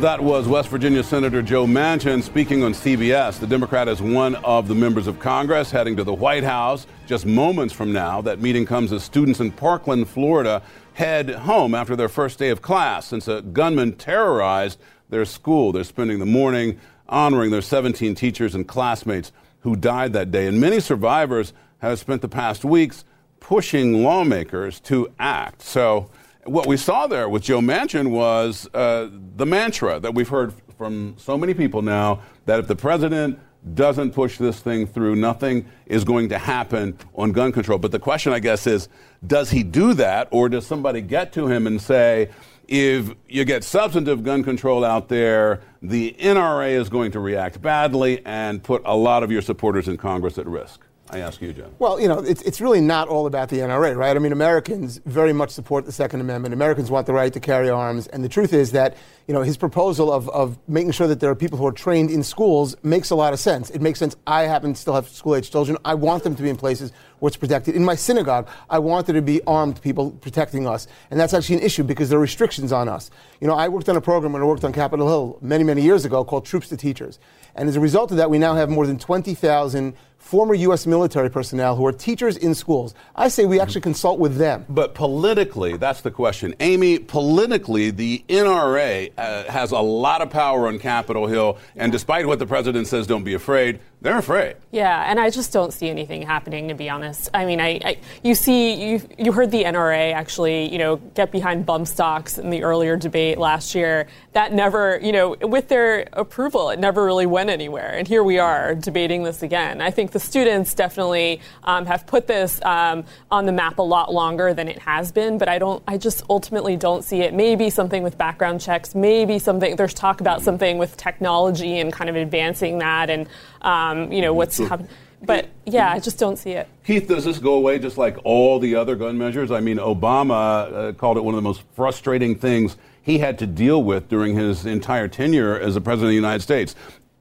That 0.00 0.22
was 0.22 0.48
West 0.48 0.70
Virginia 0.70 1.02
Senator 1.02 1.42
Joe 1.42 1.66
Manchin 1.66 2.22
speaking 2.22 2.64
on 2.64 2.72
CBS. 2.72 3.38
The 3.38 3.46
Democrat 3.46 3.86
is 3.86 4.00
one 4.00 4.36
of 4.36 4.66
the 4.66 4.74
members 4.74 5.06
of 5.06 5.18
Congress 5.18 5.70
heading 5.70 5.94
to 5.96 6.04
the 6.04 6.14
White 6.14 6.42
House 6.42 6.86
just 7.12 7.26
moments 7.26 7.74
from 7.74 7.92
now. 7.92 8.22
That 8.22 8.40
meeting 8.40 8.64
comes 8.64 8.90
as 8.90 9.02
students 9.02 9.38
in 9.38 9.50
Parkland, 9.50 10.08
Florida, 10.08 10.62
head 10.94 11.28
home 11.28 11.74
after 11.74 11.94
their 11.94 12.08
first 12.08 12.38
day 12.38 12.48
of 12.48 12.62
class 12.62 13.06
since 13.06 13.28
a 13.28 13.42
gunman 13.42 13.92
terrorized 13.96 14.78
their 15.10 15.26
school. 15.26 15.72
They're 15.72 15.84
spending 15.84 16.20
the 16.20 16.24
morning 16.24 16.80
honoring 17.10 17.50
their 17.50 17.60
17 17.60 18.14
teachers 18.14 18.54
and 18.54 18.66
classmates 18.66 19.30
who 19.60 19.76
died 19.76 20.14
that 20.14 20.30
day. 20.30 20.46
And 20.46 20.58
many 20.58 20.80
survivors 20.80 21.52
have 21.80 21.98
spent 21.98 22.22
the 22.22 22.28
past 22.28 22.64
weeks 22.64 23.04
pushing 23.40 24.02
lawmakers 24.02 24.80
to 24.80 25.12
act. 25.18 25.60
So, 25.60 26.08
what 26.44 26.66
we 26.66 26.78
saw 26.78 27.06
there 27.08 27.28
with 27.28 27.42
Joe 27.42 27.60
Manchin 27.60 28.10
was 28.10 28.70
uh, 28.72 29.10
the 29.36 29.44
mantra 29.44 30.00
that 30.00 30.14
we've 30.14 30.30
heard 30.30 30.54
from 30.78 31.14
so 31.18 31.36
many 31.36 31.52
people 31.52 31.82
now 31.82 32.22
that 32.46 32.58
if 32.58 32.68
the 32.68 32.74
president 32.74 33.38
doesn't 33.74 34.12
push 34.12 34.38
this 34.38 34.60
thing 34.60 34.86
through, 34.86 35.16
nothing 35.16 35.66
is 35.86 36.04
going 36.04 36.28
to 36.30 36.38
happen 36.38 36.98
on 37.14 37.32
gun 37.32 37.52
control. 37.52 37.78
But 37.78 37.92
the 37.92 37.98
question, 37.98 38.32
I 38.32 38.40
guess, 38.40 38.66
is 38.66 38.88
does 39.26 39.50
he 39.50 39.62
do 39.62 39.94
that, 39.94 40.28
or 40.30 40.48
does 40.48 40.66
somebody 40.66 41.00
get 41.00 41.32
to 41.34 41.46
him 41.46 41.66
and 41.66 41.80
say, 41.80 42.30
if 42.68 43.14
you 43.28 43.44
get 43.44 43.64
substantive 43.64 44.22
gun 44.24 44.42
control 44.42 44.84
out 44.84 45.08
there, 45.08 45.62
the 45.82 46.16
NRA 46.18 46.70
is 46.70 46.88
going 46.88 47.12
to 47.12 47.20
react 47.20 47.60
badly 47.60 48.24
and 48.24 48.62
put 48.62 48.82
a 48.84 48.96
lot 48.96 49.22
of 49.22 49.30
your 49.30 49.42
supporters 49.42 49.88
in 49.88 49.96
Congress 49.96 50.38
at 50.38 50.46
risk? 50.46 50.80
I 51.12 51.18
ask 51.18 51.42
you, 51.42 51.52
John. 51.52 51.74
Well, 51.78 52.00
you 52.00 52.08
know, 52.08 52.20
it's, 52.20 52.40
it's 52.40 52.58
really 52.58 52.80
not 52.80 53.06
all 53.06 53.26
about 53.26 53.50
the 53.50 53.58
NRA, 53.58 53.94
right? 53.94 54.16
I 54.16 54.18
mean, 54.18 54.32
Americans 54.32 54.98
very 55.04 55.34
much 55.34 55.50
support 55.50 55.84
the 55.84 55.92
Second 55.92 56.22
Amendment. 56.22 56.54
Americans 56.54 56.90
want 56.90 57.06
the 57.06 57.12
right 57.12 57.30
to 57.34 57.38
carry 57.38 57.68
arms. 57.68 58.06
And 58.06 58.24
the 58.24 58.30
truth 58.30 58.54
is 58.54 58.72
that, 58.72 58.96
you 59.28 59.34
know, 59.34 59.42
his 59.42 59.58
proposal 59.58 60.10
of, 60.10 60.30
of 60.30 60.58
making 60.68 60.92
sure 60.92 61.06
that 61.06 61.20
there 61.20 61.28
are 61.28 61.34
people 61.34 61.58
who 61.58 61.66
are 61.66 61.72
trained 61.72 62.10
in 62.10 62.22
schools 62.22 62.76
makes 62.82 63.10
a 63.10 63.14
lot 63.14 63.34
of 63.34 63.40
sense. 63.40 63.68
It 63.68 63.82
makes 63.82 63.98
sense. 63.98 64.16
I 64.26 64.44
happen 64.44 64.72
to 64.72 64.80
still 64.80 64.94
have 64.94 65.06
school 65.06 65.36
age 65.36 65.50
children. 65.50 65.76
I 65.84 65.92
want 65.92 66.24
them 66.24 66.34
to 66.34 66.42
be 66.42 66.48
in 66.48 66.56
places 66.56 66.92
where 67.18 67.28
it's 67.28 67.36
protected. 67.36 67.76
In 67.76 67.84
my 67.84 67.94
synagogue, 67.94 68.48
I 68.70 68.78
want 68.78 69.06
there 69.06 69.14
to 69.14 69.20
be 69.20 69.42
armed 69.46 69.82
people 69.82 70.12
protecting 70.12 70.66
us. 70.66 70.88
And 71.10 71.20
that's 71.20 71.34
actually 71.34 71.56
an 71.56 71.62
issue 71.62 71.84
because 71.84 72.08
there 72.08 72.18
are 72.18 72.22
restrictions 72.22 72.72
on 72.72 72.88
us. 72.88 73.10
You 73.40 73.48
know, 73.48 73.54
I 73.54 73.68
worked 73.68 73.90
on 73.90 73.96
a 73.96 74.00
program 74.00 74.32
when 74.32 74.40
I 74.40 74.46
worked 74.46 74.64
on 74.64 74.72
Capitol 74.72 75.06
Hill 75.08 75.38
many, 75.42 75.62
many 75.62 75.82
years 75.82 76.06
ago 76.06 76.24
called 76.24 76.46
Troops 76.46 76.68
to 76.70 76.76
Teachers. 76.78 77.18
And 77.54 77.68
as 77.68 77.76
a 77.76 77.80
result 77.80 78.10
of 78.10 78.16
that, 78.16 78.30
we 78.30 78.38
now 78.38 78.54
have 78.54 78.70
more 78.70 78.86
than 78.86 78.98
20,000 78.98 79.94
former 80.22 80.54
U.S. 80.54 80.86
military 80.86 81.28
personnel 81.28 81.76
who 81.76 81.84
are 81.84 81.92
teachers 81.92 82.36
in 82.36 82.54
schools. 82.54 82.94
I 83.14 83.28
say 83.28 83.44
we 83.44 83.60
actually 83.60 83.82
consult 83.82 84.18
with 84.18 84.36
them. 84.36 84.64
But 84.68 84.94
politically, 84.94 85.76
that's 85.76 86.00
the 86.00 86.10
question. 86.10 86.54
Amy, 86.60 86.98
politically, 86.98 87.90
the 87.90 88.24
NRA 88.28 89.12
uh, 89.18 89.44
has 89.50 89.72
a 89.72 89.80
lot 89.80 90.22
of 90.22 90.30
power 90.30 90.68
on 90.68 90.78
Capitol 90.78 91.26
Hill, 91.26 91.58
and 91.76 91.90
despite 91.92 92.26
what 92.26 92.38
the 92.38 92.46
president 92.46 92.86
says, 92.86 93.06
don't 93.06 93.24
be 93.24 93.34
afraid, 93.34 93.80
they're 94.02 94.18
afraid. 94.18 94.56
Yeah, 94.72 95.08
and 95.08 95.20
I 95.20 95.30
just 95.30 95.52
don't 95.52 95.72
see 95.72 95.88
anything 95.88 96.22
happening, 96.22 96.68
to 96.68 96.74
be 96.74 96.90
honest. 96.90 97.30
I 97.32 97.44
mean, 97.44 97.60
I, 97.60 97.80
I 97.84 97.98
you 98.24 98.34
see, 98.34 98.74
you 98.74 99.00
you 99.16 99.30
heard 99.30 99.52
the 99.52 99.62
NRA 99.62 100.12
actually, 100.12 100.72
you 100.72 100.78
know, 100.78 100.96
get 100.96 101.30
behind 101.30 101.64
bump 101.64 101.86
stocks 101.86 102.36
in 102.38 102.50
the 102.50 102.64
earlier 102.64 102.96
debate 102.96 103.38
last 103.38 103.76
year. 103.76 104.08
That 104.32 104.52
never, 104.52 104.98
you 105.00 105.12
know, 105.12 105.36
with 105.42 105.68
their 105.68 106.08
approval, 106.14 106.70
it 106.70 106.80
never 106.80 107.04
really 107.04 107.26
went 107.26 107.48
anywhere. 107.48 107.94
And 107.96 108.08
here 108.08 108.24
we 108.24 108.38
are 108.38 108.74
debating 108.74 109.22
this 109.22 109.42
again. 109.42 109.80
I 109.80 109.92
think 109.92 110.10
the 110.10 110.20
students 110.20 110.74
definitely 110.74 111.40
um, 111.62 111.86
have 111.86 112.04
put 112.06 112.26
this 112.26 112.60
um, 112.64 113.04
on 113.30 113.46
the 113.46 113.52
map 113.52 113.78
a 113.78 113.82
lot 113.82 114.12
longer 114.12 114.52
than 114.52 114.66
it 114.66 114.78
has 114.80 115.12
been, 115.12 115.38
but 115.38 115.48
I 115.48 115.58
don't, 115.58 115.82
I 115.86 115.96
just 115.96 116.24
ultimately 116.28 116.76
don't 116.76 117.04
see 117.04 117.20
it. 117.20 117.34
Maybe 117.34 117.70
something 117.70 118.02
with 118.02 118.18
background 118.18 118.60
checks, 118.60 118.96
maybe 118.96 119.38
something. 119.38 119.76
There's 119.76 119.94
talk 119.94 120.20
about 120.20 120.42
something 120.42 120.78
with 120.78 120.96
technology 120.96 121.78
and 121.78 121.92
kind 121.92 122.10
of 122.10 122.16
advancing 122.16 122.78
that, 122.78 123.10
and 123.10 123.28
um, 123.62 124.12
you 124.12 124.20
know 124.20 124.34
what's 124.34 124.58
happening. 124.58 124.88
But 125.24 125.48
yeah, 125.64 125.90
I 125.90 126.00
just 126.00 126.18
don't 126.18 126.36
see 126.36 126.50
it. 126.50 126.68
Keith, 126.84 127.06
does 127.06 127.24
this 127.24 127.38
go 127.38 127.54
away 127.54 127.78
just 127.78 127.96
like 127.96 128.18
all 128.24 128.58
the 128.58 128.74
other 128.74 128.96
gun 128.96 129.16
measures? 129.18 129.50
I 129.50 129.60
mean, 129.60 129.76
Obama 129.78 130.72
uh, 130.90 130.92
called 130.94 131.16
it 131.16 131.20
one 131.20 131.34
of 131.34 131.36
the 131.36 131.48
most 131.48 131.62
frustrating 131.74 132.34
things 132.34 132.76
he 133.02 133.18
had 133.18 133.38
to 133.38 133.46
deal 133.46 133.82
with 133.82 134.08
during 134.08 134.36
his 134.36 134.66
entire 134.66 135.08
tenure 135.08 135.58
as 135.58 135.74
the 135.74 135.80
president 135.80 136.06
of 136.06 136.10
the 136.10 136.16
United 136.16 136.40
States. 136.40 136.74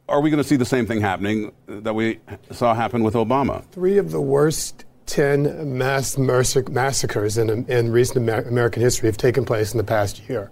Are 0.10 0.20
we 0.20 0.30
going 0.30 0.42
to 0.42 0.48
see 0.48 0.56
the 0.56 0.66
same 0.66 0.86
thing 0.86 1.00
happening 1.00 1.52
that 1.68 1.94
we 1.94 2.20
saw 2.52 2.74
happen 2.74 3.04
with 3.04 3.14
Obama? 3.14 3.64
Three 3.72 3.98
of 3.98 4.12
the 4.12 4.22
worst 4.22 4.84
10 5.06 5.78
mass 5.78 6.18
massacres 6.18 7.38
in, 7.38 7.66
in 7.70 7.92
recent 7.92 8.30
American 8.30 8.82
history 8.82 9.08
have 9.08 9.18
taken 9.18 9.46
place 9.46 9.74
in 9.74 9.78
the 9.78 9.84
past 9.84 10.28
year. 10.28 10.52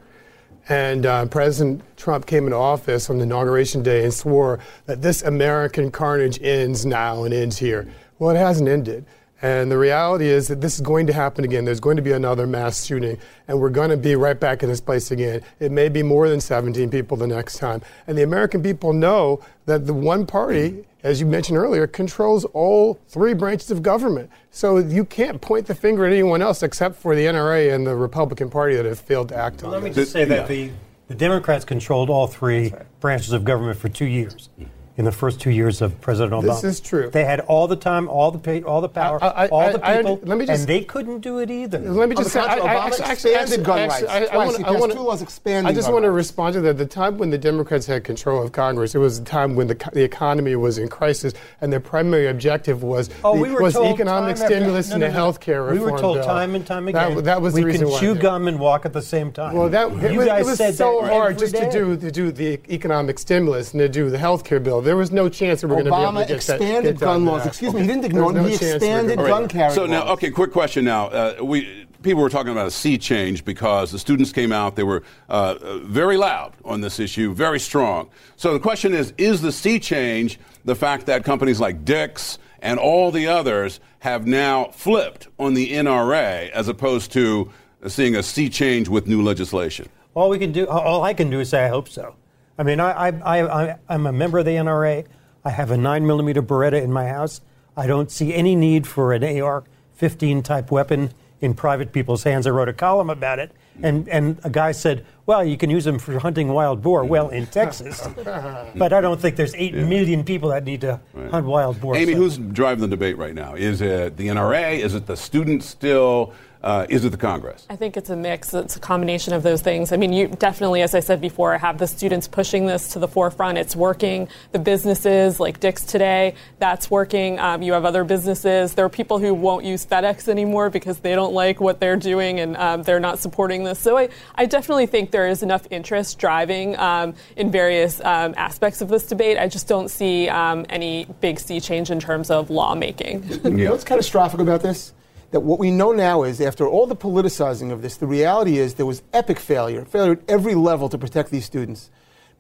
And 0.70 1.08
uh, 1.08 1.26
President 1.26 1.82
Trump 1.98 2.28
came 2.28 2.46
into 2.46 2.56
office 2.56 3.10
on 3.10 3.18
the 3.18 3.24
inauguration 3.24 3.82
day 3.82 4.04
and 4.04 4.14
swore 4.14 4.60
that 4.86 5.02
this 5.02 5.24
American 5.24 5.90
carnage 5.90 6.40
ends 6.44 6.86
now 6.86 7.24
and 7.24 7.34
ends 7.34 7.58
here. 7.58 7.88
Well, 8.20 8.36
it 8.36 8.38
hasn't 8.38 8.70
ended. 8.70 9.06
And 9.42 9.72
the 9.72 9.78
reality 9.78 10.28
is 10.28 10.48
that 10.50 10.62
this 10.62 10.76
is 10.76 10.82
going 10.82 11.08
to 11.08 11.14
happen 11.14 11.46
again. 11.46 11.66
There's 11.66 11.80
going 11.80 11.96
to 11.96 12.04
be 12.04 12.12
another 12.12 12.46
mass 12.46 12.86
shooting, 12.86 13.18
and 13.48 13.60
we're 13.60 13.70
going 13.70 13.90
to 13.90 13.98
be 13.98 14.16
right 14.16 14.38
back 14.38 14.64
in 14.64 14.70
this 14.70 14.82
place 14.82 15.12
again. 15.12 15.42
It 15.60 15.72
may 15.72 15.88
be 15.88 16.04
more 16.04 16.28
than 16.28 16.42
17 16.42 16.90
people 16.90 17.16
the 17.16 17.26
next 17.26 17.58
time. 17.58 17.82
And 18.06 18.18
the 18.18 18.24
American 18.24 18.62
people 18.62 18.92
know 18.92 19.42
that 19.66 19.88
the 19.88 19.94
one 19.94 20.26
party, 20.26 20.86
as 21.04 21.20
you 21.20 21.26
mentioned 21.26 21.58
earlier, 21.58 21.88
controls 21.88 22.46
all 22.46 23.00
three 23.08 23.34
branches 23.34 23.72
of 23.72 23.82
government. 23.82 24.30
So 24.52 24.78
you 24.78 25.06
can't 25.06 25.40
point 25.40 25.66
the 25.66 25.76
finger 25.76 26.06
at 26.06 26.12
anyone 26.12 26.42
else 26.42 26.64
except 26.64 26.96
for 26.96 27.16
the 27.16 27.26
NRA 27.26 27.74
and 27.74 27.88
the 27.88 27.96
Republican 27.96 28.50
Party 28.50 28.76
that 28.76 28.86
have 28.86 29.00
failed 29.00 29.30
to 29.30 29.36
act 29.36 29.64
on 29.64 29.70
it. 29.70 29.74
Let 29.74 29.84
me 29.84 29.90
this. 29.90 29.98
just 29.98 30.12
say 30.12 30.26
that 30.26 30.48
the, 30.48 30.72
the 31.08 31.16
Democrats 31.16 31.64
controlled 31.66 32.10
all 32.10 32.28
three 32.28 32.74
branches 33.00 33.32
of 33.32 33.44
government 33.44 33.80
for 33.80 33.90
two 33.90 34.06
years 34.06 34.50
mm-hmm. 34.60 34.70
In 35.00 35.06
the 35.06 35.12
first 35.14 35.40
two 35.40 35.50
years 35.50 35.82
of 35.82 36.00
President 36.02 36.34
Obama. 36.34 36.62
This 36.62 36.64
is 36.66 36.80
true. 36.82 37.10
They 37.10 37.24
had 37.24 37.40
all 37.40 37.70
the 37.70 37.76
time, 37.78 38.10
all 38.10 38.32
the 38.32 38.38
pay, 38.38 38.62
all 38.64 38.82
the 38.82 38.90
power, 38.90 39.18
I- 39.24 39.46
I- 39.46 39.48
all 39.48 39.72
the 39.72 39.82
I- 39.86 39.94
I- 39.94 39.98
people, 39.98 40.20
let 40.26 40.38
me 40.38 40.46
just- 40.46 40.60
and 40.60 40.68
they 40.68 40.82
couldn't 40.82 41.20
do 41.22 41.38
it 41.40 41.50
either. 41.50 41.80
Let 41.80 42.10
me 42.10 42.18
just 42.18 42.32
say, 42.32 42.42
I, 42.42 42.58
I, 42.58 42.74
actually, 42.86 43.06
actually, 43.06 43.36
actually, 43.36 43.64
gun 43.64 43.80
actually, 43.80 44.08
rights. 44.08 44.12
I, 44.14 44.18
I, 44.18 44.20
Twice. 44.26 44.36
want, 44.36 44.58
He 44.58 44.64
I 44.64 44.68
passed 44.68 44.80
want 44.82 44.92
two 44.92 45.00
laws 45.00 45.22
expanding 45.22 45.72
I 45.72 45.74
just 45.74 45.90
want 45.90 46.04
to 46.04 46.12
respond 46.12 46.54
to 46.56 46.62
that. 46.62 46.78
The 46.78 46.86
time 46.86 47.18
when 47.18 47.30
the 47.30 47.38
Democrats 47.38 47.86
had 47.86 48.04
control 48.04 48.44
of 48.44 48.52
Congress, 48.52 48.94
it 48.94 48.98
was 48.98 49.20
a 49.20 49.24
time 49.24 49.56
when 49.56 49.68
the, 49.68 49.78
the 49.94 50.04
economy 50.04 50.58
was 50.58 50.78
in 50.78 50.90
crisis, 50.90 51.34
and 51.62 51.72
their 51.72 51.80
primary 51.80 52.28
objective 52.28 52.84
was 52.84 53.10
Oh, 53.24 53.36
the, 53.36 53.42
we 53.42 53.52
was 53.56 53.78
economic 53.78 54.36
time 54.36 54.44
after- 54.44 54.46
stimulus 54.54 54.90
no, 54.90 54.96
and 54.96 55.00
no, 55.02 55.08
the 55.08 55.14
no. 55.14 55.18
health 55.18 55.40
care 55.40 55.64
reform. 55.64 55.80
We 55.86 55.92
were 55.94 55.98
told 55.98 56.18
bill. 56.18 56.26
time 56.26 56.56
and 56.56 56.68
time 56.68 56.90
again. 56.90 57.24
That, 57.24 57.42
was 57.42 57.54
we 57.54 57.62
the 57.62 57.68
reason 57.68 57.88
can 57.90 58.00
chew 58.02 58.16
gum 58.16 58.50
and 58.50 58.60
walk 58.60 58.86
at 58.86 58.92
the 58.92 59.02
same 59.02 59.32
time. 59.32 59.56
Well, 59.56 59.70
that 59.70 59.94
it 60.04 60.12
you 60.12 60.18
was, 60.20 60.28
guys 60.28 60.46
it 60.46 60.50
was 60.50 60.58
said 60.58 60.76
so 60.76 61.02
hard 61.06 61.40
just 61.40 61.56
to 61.56 61.72
do 61.72 61.96
to 61.96 62.12
do 62.12 62.34
the 62.34 62.60
economic 62.70 63.18
stimulus 63.18 63.72
and 63.72 63.80
to 63.80 63.88
do 63.88 64.10
the 64.10 64.18
health 64.18 64.44
care 64.44 64.60
bill. 64.60 64.82
There 64.90 64.98
was 64.98 65.12
no 65.12 65.30
chance 65.30 65.62
that 65.62 65.68
we're 65.68 65.84
going 65.84 65.86
to 65.86 65.92
be 65.92 65.98
able 65.98 66.14
to 66.14 66.18
get 66.22 66.28
that. 66.30 66.36
expanded 66.56 66.84
get 66.96 67.00
that 67.02 67.06
gun 67.06 67.24
done. 67.24 67.26
laws. 67.26 67.46
Excuse 67.46 67.76
me, 67.76 67.82
he 67.82 67.86
didn't 67.88 68.06
ignore 68.06 68.34
them. 68.34 68.42
no 68.42 68.50
He 68.50 68.58
chance 68.58 68.62
we 68.64 68.70
were 68.70 68.76
expanded 68.78 69.18
gonna- 69.18 69.30
gun 69.30 69.48
carry 69.48 69.72
So 69.76 69.86
now, 69.86 70.08
okay, 70.14 70.32
quick 70.32 70.52
question 70.52 70.84
now. 70.84 71.10
Uh, 71.10 71.36
we 71.44 71.86
people 72.02 72.24
were 72.24 72.30
talking 72.32 72.52
about 72.52 72.66
a 72.66 72.72
sea 72.72 72.98
change 72.98 73.46
because 73.46 73.92
the 73.92 74.00
students 74.00 74.32
came 74.32 74.52
out. 74.52 74.76
They 74.76 74.82
were 74.82 75.04
uh, 75.30 75.58
uh, 75.62 75.78
very 75.84 76.18
loud 76.18 76.54
on 76.66 76.82
this 76.82 77.00
issue, 77.00 77.36
very 77.36 77.60
strong. 77.60 78.10
So 78.36 78.52
the 78.52 78.60
question 78.60 78.96
is: 78.96 79.14
Is 79.20 79.44
the 79.44 79.52
sea 79.52 79.80
change 79.80 80.40
the 80.66 80.74
fact 80.76 81.06
that 81.06 81.24
companies 81.24 81.60
like 81.60 81.86
Dick's 81.86 82.40
and 82.60 82.80
all 82.80 83.12
the 83.12 83.28
others 83.28 83.80
have 84.00 84.26
now 84.26 84.72
flipped 84.72 85.28
on 85.38 85.54
the 85.54 85.72
NRA 85.72 86.50
as 86.50 86.68
opposed 86.68 87.12
to 87.12 87.52
seeing 87.86 88.16
a 88.16 88.24
sea 88.24 88.50
change 88.50 88.90
with 88.90 89.06
new 89.06 89.22
legislation? 89.22 89.88
All 90.16 90.30
we 90.30 90.40
can 90.40 90.52
do, 90.52 90.66
all 90.68 91.04
I 91.04 91.14
can 91.14 91.30
do 91.30 91.42
is 91.42 91.50
say 91.50 91.64
I 91.64 91.68
hope 91.68 91.90
so. 91.90 92.16
I 92.60 92.64
mean, 92.64 92.82
I, 92.82 93.08
I, 93.08 93.70
I, 93.72 93.76
I'm 93.88 94.06
a 94.06 94.12
member 94.12 94.38
of 94.38 94.46
the 94.46 94.52
NRA. 94.52 95.06
I 95.46 95.50
have 95.50 95.72
a 95.72 95.78
nine 95.78 96.06
millimeter 96.06 96.42
Beretta 96.44 96.84
in 96.84 96.92
my 96.92 97.08
house. 97.08 97.40
I 97.78 97.88
don't 97.88 98.12
see 98.12 98.34
any 98.34 98.54
need 98.54 98.86
for 98.86 99.14
an 99.14 99.24
AR-15 99.24 100.44
type 100.44 100.70
weapon 100.70 101.14
in 101.40 101.54
private 101.54 101.94
people's 101.94 102.24
hands. 102.24 102.46
I 102.46 102.50
wrote 102.50 102.68
a 102.68 102.74
column 102.74 103.10
about 103.10 103.40
it, 103.40 103.54
and 103.82 104.10
and 104.10 104.42
a 104.44 104.50
guy 104.50 104.74
said, 104.74 105.06
"Well, 105.26 105.42
you 105.46 105.56
can 105.56 105.70
use 105.70 105.86
them 105.86 105.98
for 105.98 106.20
hunting 106.20 106.50
wild 106.50 106.82
boar." 106.82 107.06
Well, 107.06 107.30
in 107.30 107.48
Texas, 107.48 108.06
but 108.76 108.92
I 108.92 109.00
don't 109.00 109.22
think 109.22 109.38
there's 109.38 109.56
eight 109.56 109.74
million 109.74 110.26
people 110.26 110.50
that 110.50 110.66
need 110.66 110.82
to 110.82 111.00
hunt 111.32 111.46
wild 111.46 111.80
boar. 111.80 111.96
Amy, 111.96 112.12
so- 112.12 112.18
who's 112.20 112.38
driving 112.38 112.82
the 112.82 112.90
debate 112.90 113.18
right 113.18 113.34
now? 113.34 113.56
Is 113.56 113.80
it 113.80 114.18
the 114.18 114.28
NRA? 114.28 114.80
Is 114.80 114.96
it 114.96 115.06
the 115.06 115.16
students 115.16 115.66
still? 115.66 116.34
Uh, 116.62 116.86
is 116.90 117.06
it 117.06 117.12
the 117.12 117.18
Congress? 117.18 117.66
I 117.70 117.78
think 117.78 117.96
it's 117.96 118.10
a 118.10 118.16
mix. 118.16 118.54
It's 118.54 118.76
a 118.76 118.80
combination 118.80 119.34
of 119.34 119.44
those 119.44 119.62
things. 119.62 119.94
I 119.94 119.98
mean, 119.98 120.12
you 120.12 120.28
definitely, 120.28 120.82
as 120.82 120.94
I 120.94 121.00
said 121.00 121.22
before, 121.22 121.58
have 121.58 121.78
the 121.78 121.88
students 121.88 122.28
pushing 122.28 122.66
this 122.66 122.90
to 122.94 123.00
the 123.00 123.08
forefront. 123.08 123.58
It's 123.58 123.76
working. 123.78 124.28
The 124.52 124.60
businesses 124.60 125.40
like 125.40 125.62
Dick's 125.62 125.84
today, 125.84 126.36
that's 126.60 126.92
working. 126.92 127.40
Um, 127.40 127.62
you 127.62 127.72
have 127.74 127.86
other 127.86 128.04
businesses. 128.04 128.74
There 128.74 128.84
are 128.84 128.90
people 128.90 129.20
who 129.20 129.34
won't 129.34 129.64
use 129.64 129.86
FedEx 129.86 130.28
anymore 130.28 130.70
because 130.70 131.00
they 131.00 131.16
don't 131.16 131.34
like 131.34 131.62
what 131.62 131.80
they're 131.80 131.96
doing 131.96 132.42
and 132.42 132.58
um, 132.58 132.84
they're 132.84 133.00
not 133.00 133.20
supporting 133.20 133.64
this. 133.64 133.80
So 133.80 133.98
I, 133.98 134.10
I 134.36 134.46
definitely 134.46 134.86
think 134.86 135.12
there 135.12 135.30
is 135.30 135.42
enough 135.44 135.66
interest 135.72 136.20
driving 136.20 136.78
um, 136.78 137.14
in 137.38 137.52
various 137.52 138.02
um, 138.02 138.34
aspects 138.36 138.82
of 138.82 138.90
this 138.90 139.06
debate. 139.08 139.38
I 139.38 139.48
just 139.48 139.70
don't 139.70 139.88
see 139.88 140.28
um, 140.28 140.66
any 140.68 141.06
big 141.22 141.40
sea 141.40 141.62
change 141.62 141.90
in 141.90 142.02
terms 142.02 142.30
of 142.30 142.50
lawmaking. 142.50 143.24
You 143.30 143.50
know 143.50 143.72
what's 143.72 143.86
catastrophic 143.86 144.42
about 144.42 144.62
this? 144.62 144.94
That 145.32 145.42
what 145.42 145.60
we 145.60 145.70
know 145.70 145.92
now 145.92 146.24
is 146.24 146.42
after 146.42 146.68
all 146.68 146.88
the 146.88 146.96
politicizing 146.96 147.72
of 147.72 147.82
this, 147.82 147.98
the 147.98 148.08
reality 148.08 148.58
is 148.58 148.76
there 148.76 148.86
was 148.86 149.04
epic 149.14 149.38
failure, 149.40 149.86
failure 149.86 150.14
at 150.14 150.22
every 150.28 150.56
level 150.56 150.90
to 150.90 150.98
protect 150.98 151.30
these 151.30 151.46
students 151.46 151.92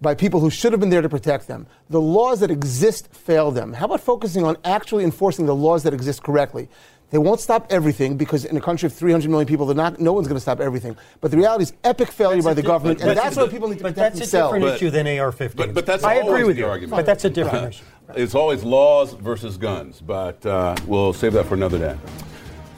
by 0.01 0.15
people 0.15 0.39
who 0.39 0.49
should 0.49 0.71
have 0.71 0.79
been 0.79 0.89
there 0.89 1.01
to 1.01 1.09
protect 1.09 1.47
them. 1.47 1.67
The 1.89 2.01
laws 2.01 2.39
that 2.39 2.49
exist 2.49 3.13
fail 3.13 3.51
them. 3.51 3.73
How 3.73 3.85
about 3.85 4.01
focusing 4.01 4.43
on 4.43 4.57
actually 4.63 5.03
enforcing 5.03 5.45
the 5.45 5.55
laws 5.55 5.83
that 5.83 5.93
exist 5.93 6.23
correctly? 6.23 6.67
They 7.11 7.17
won't 7.17 7.39
stop 7.39 7.67
everything 7.71 8.17
because 8.17 8.45
in 8.45 8.55
a 8.55 8.61
country 8.61 8.87
of 8.87 8.93
300 8.93 9.29
million 9.29 9.47
people, 9.47 9.71
not, 9.73 9.99
no 9.99 10.13
one's 10.13 10.27
going 10.27 10.35
to 10.37 10.41
stop 10.41 10.59
everything. 10.59 10.95
But 11.21 11.31
the 11.31 11.37
reality 11.37 11.63
is 11.63 11.73
epic 11.83 12.11
failure 12.11 12.41
by 12.41 12.53
the 12.53 12.61
government, 12.61 13.01
and 13.01 13.17
that's 13.17 13.35
why 13.35 13.47
people 13.47 13.67
need 13.67 13.79
to 13.79 13.83
But 13.83 13.95
protect 13.95 14.17
that's 14.17 14.33
a 14.33 14.37
different 14.37 14.65
issue 14.65 14.89
than 14.89 15.07
AR-15. 15.07 15.55
But, 15.55 15.73
but 15.73 15.85
that's 15.85 16.03
I 16.03 16.15
agree 16.15 16.43
with 16.43 16.55
the 16.55 16.63
you, 16.63 16.67
argument. 16.67 16.91
but 16.97 17.05
that's 17.05 17.25
a 17.25 17.29
different 17.29 17.73
issue. 17.73 17.83
It's 18.15 18.35
always 18.35 18.63
laws 18.63 19.13
versus 19.13 19.57
guns, 19.57 20.01
but 20.01 20.43
uh, 20.45 20.75
we'll 20.85 21.13
save 21.13 21.33
that 21.33 21.45
for 21.45 21.55
another 21.55 21.77
day. 21.79 21.97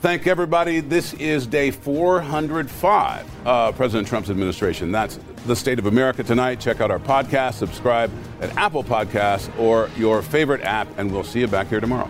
Thank 0.01 0.25
everybody. 0.25 0.79
This 0.79 1.13
is 1.13 1.45
day 1.45 1.69
405 1.69 3.45
of 3.45 3.75
President 3.75 4.07
Trump's 4.07 4.31
administration. 4.31 4.91
That's 4.91 5.19
the 5.45 5.55
state 5.55 5.77
of 5.77 5.85
America 5.85 6.23
tonight. 6.23 6.59
Check 6.59 6.81
out 6.81 6.89
our 6.89 6.97
podcast, 6.97 7.53
subscribe 7.53 8.09
at 8.41 8.49
Apple 8.57 8.83
Podcasts 8.83 9.55
or 9.59 9.91
your 9.95 10.23
favorite 10.23 10.63
app, 10.63 10.87
and 10.97 11.11
we'll 11.11 11.23
see 11.23 11.41
you 11.41 11.47
back 11.47 11.67
here 11.67 11.79
tomorrow. 11.79 12.09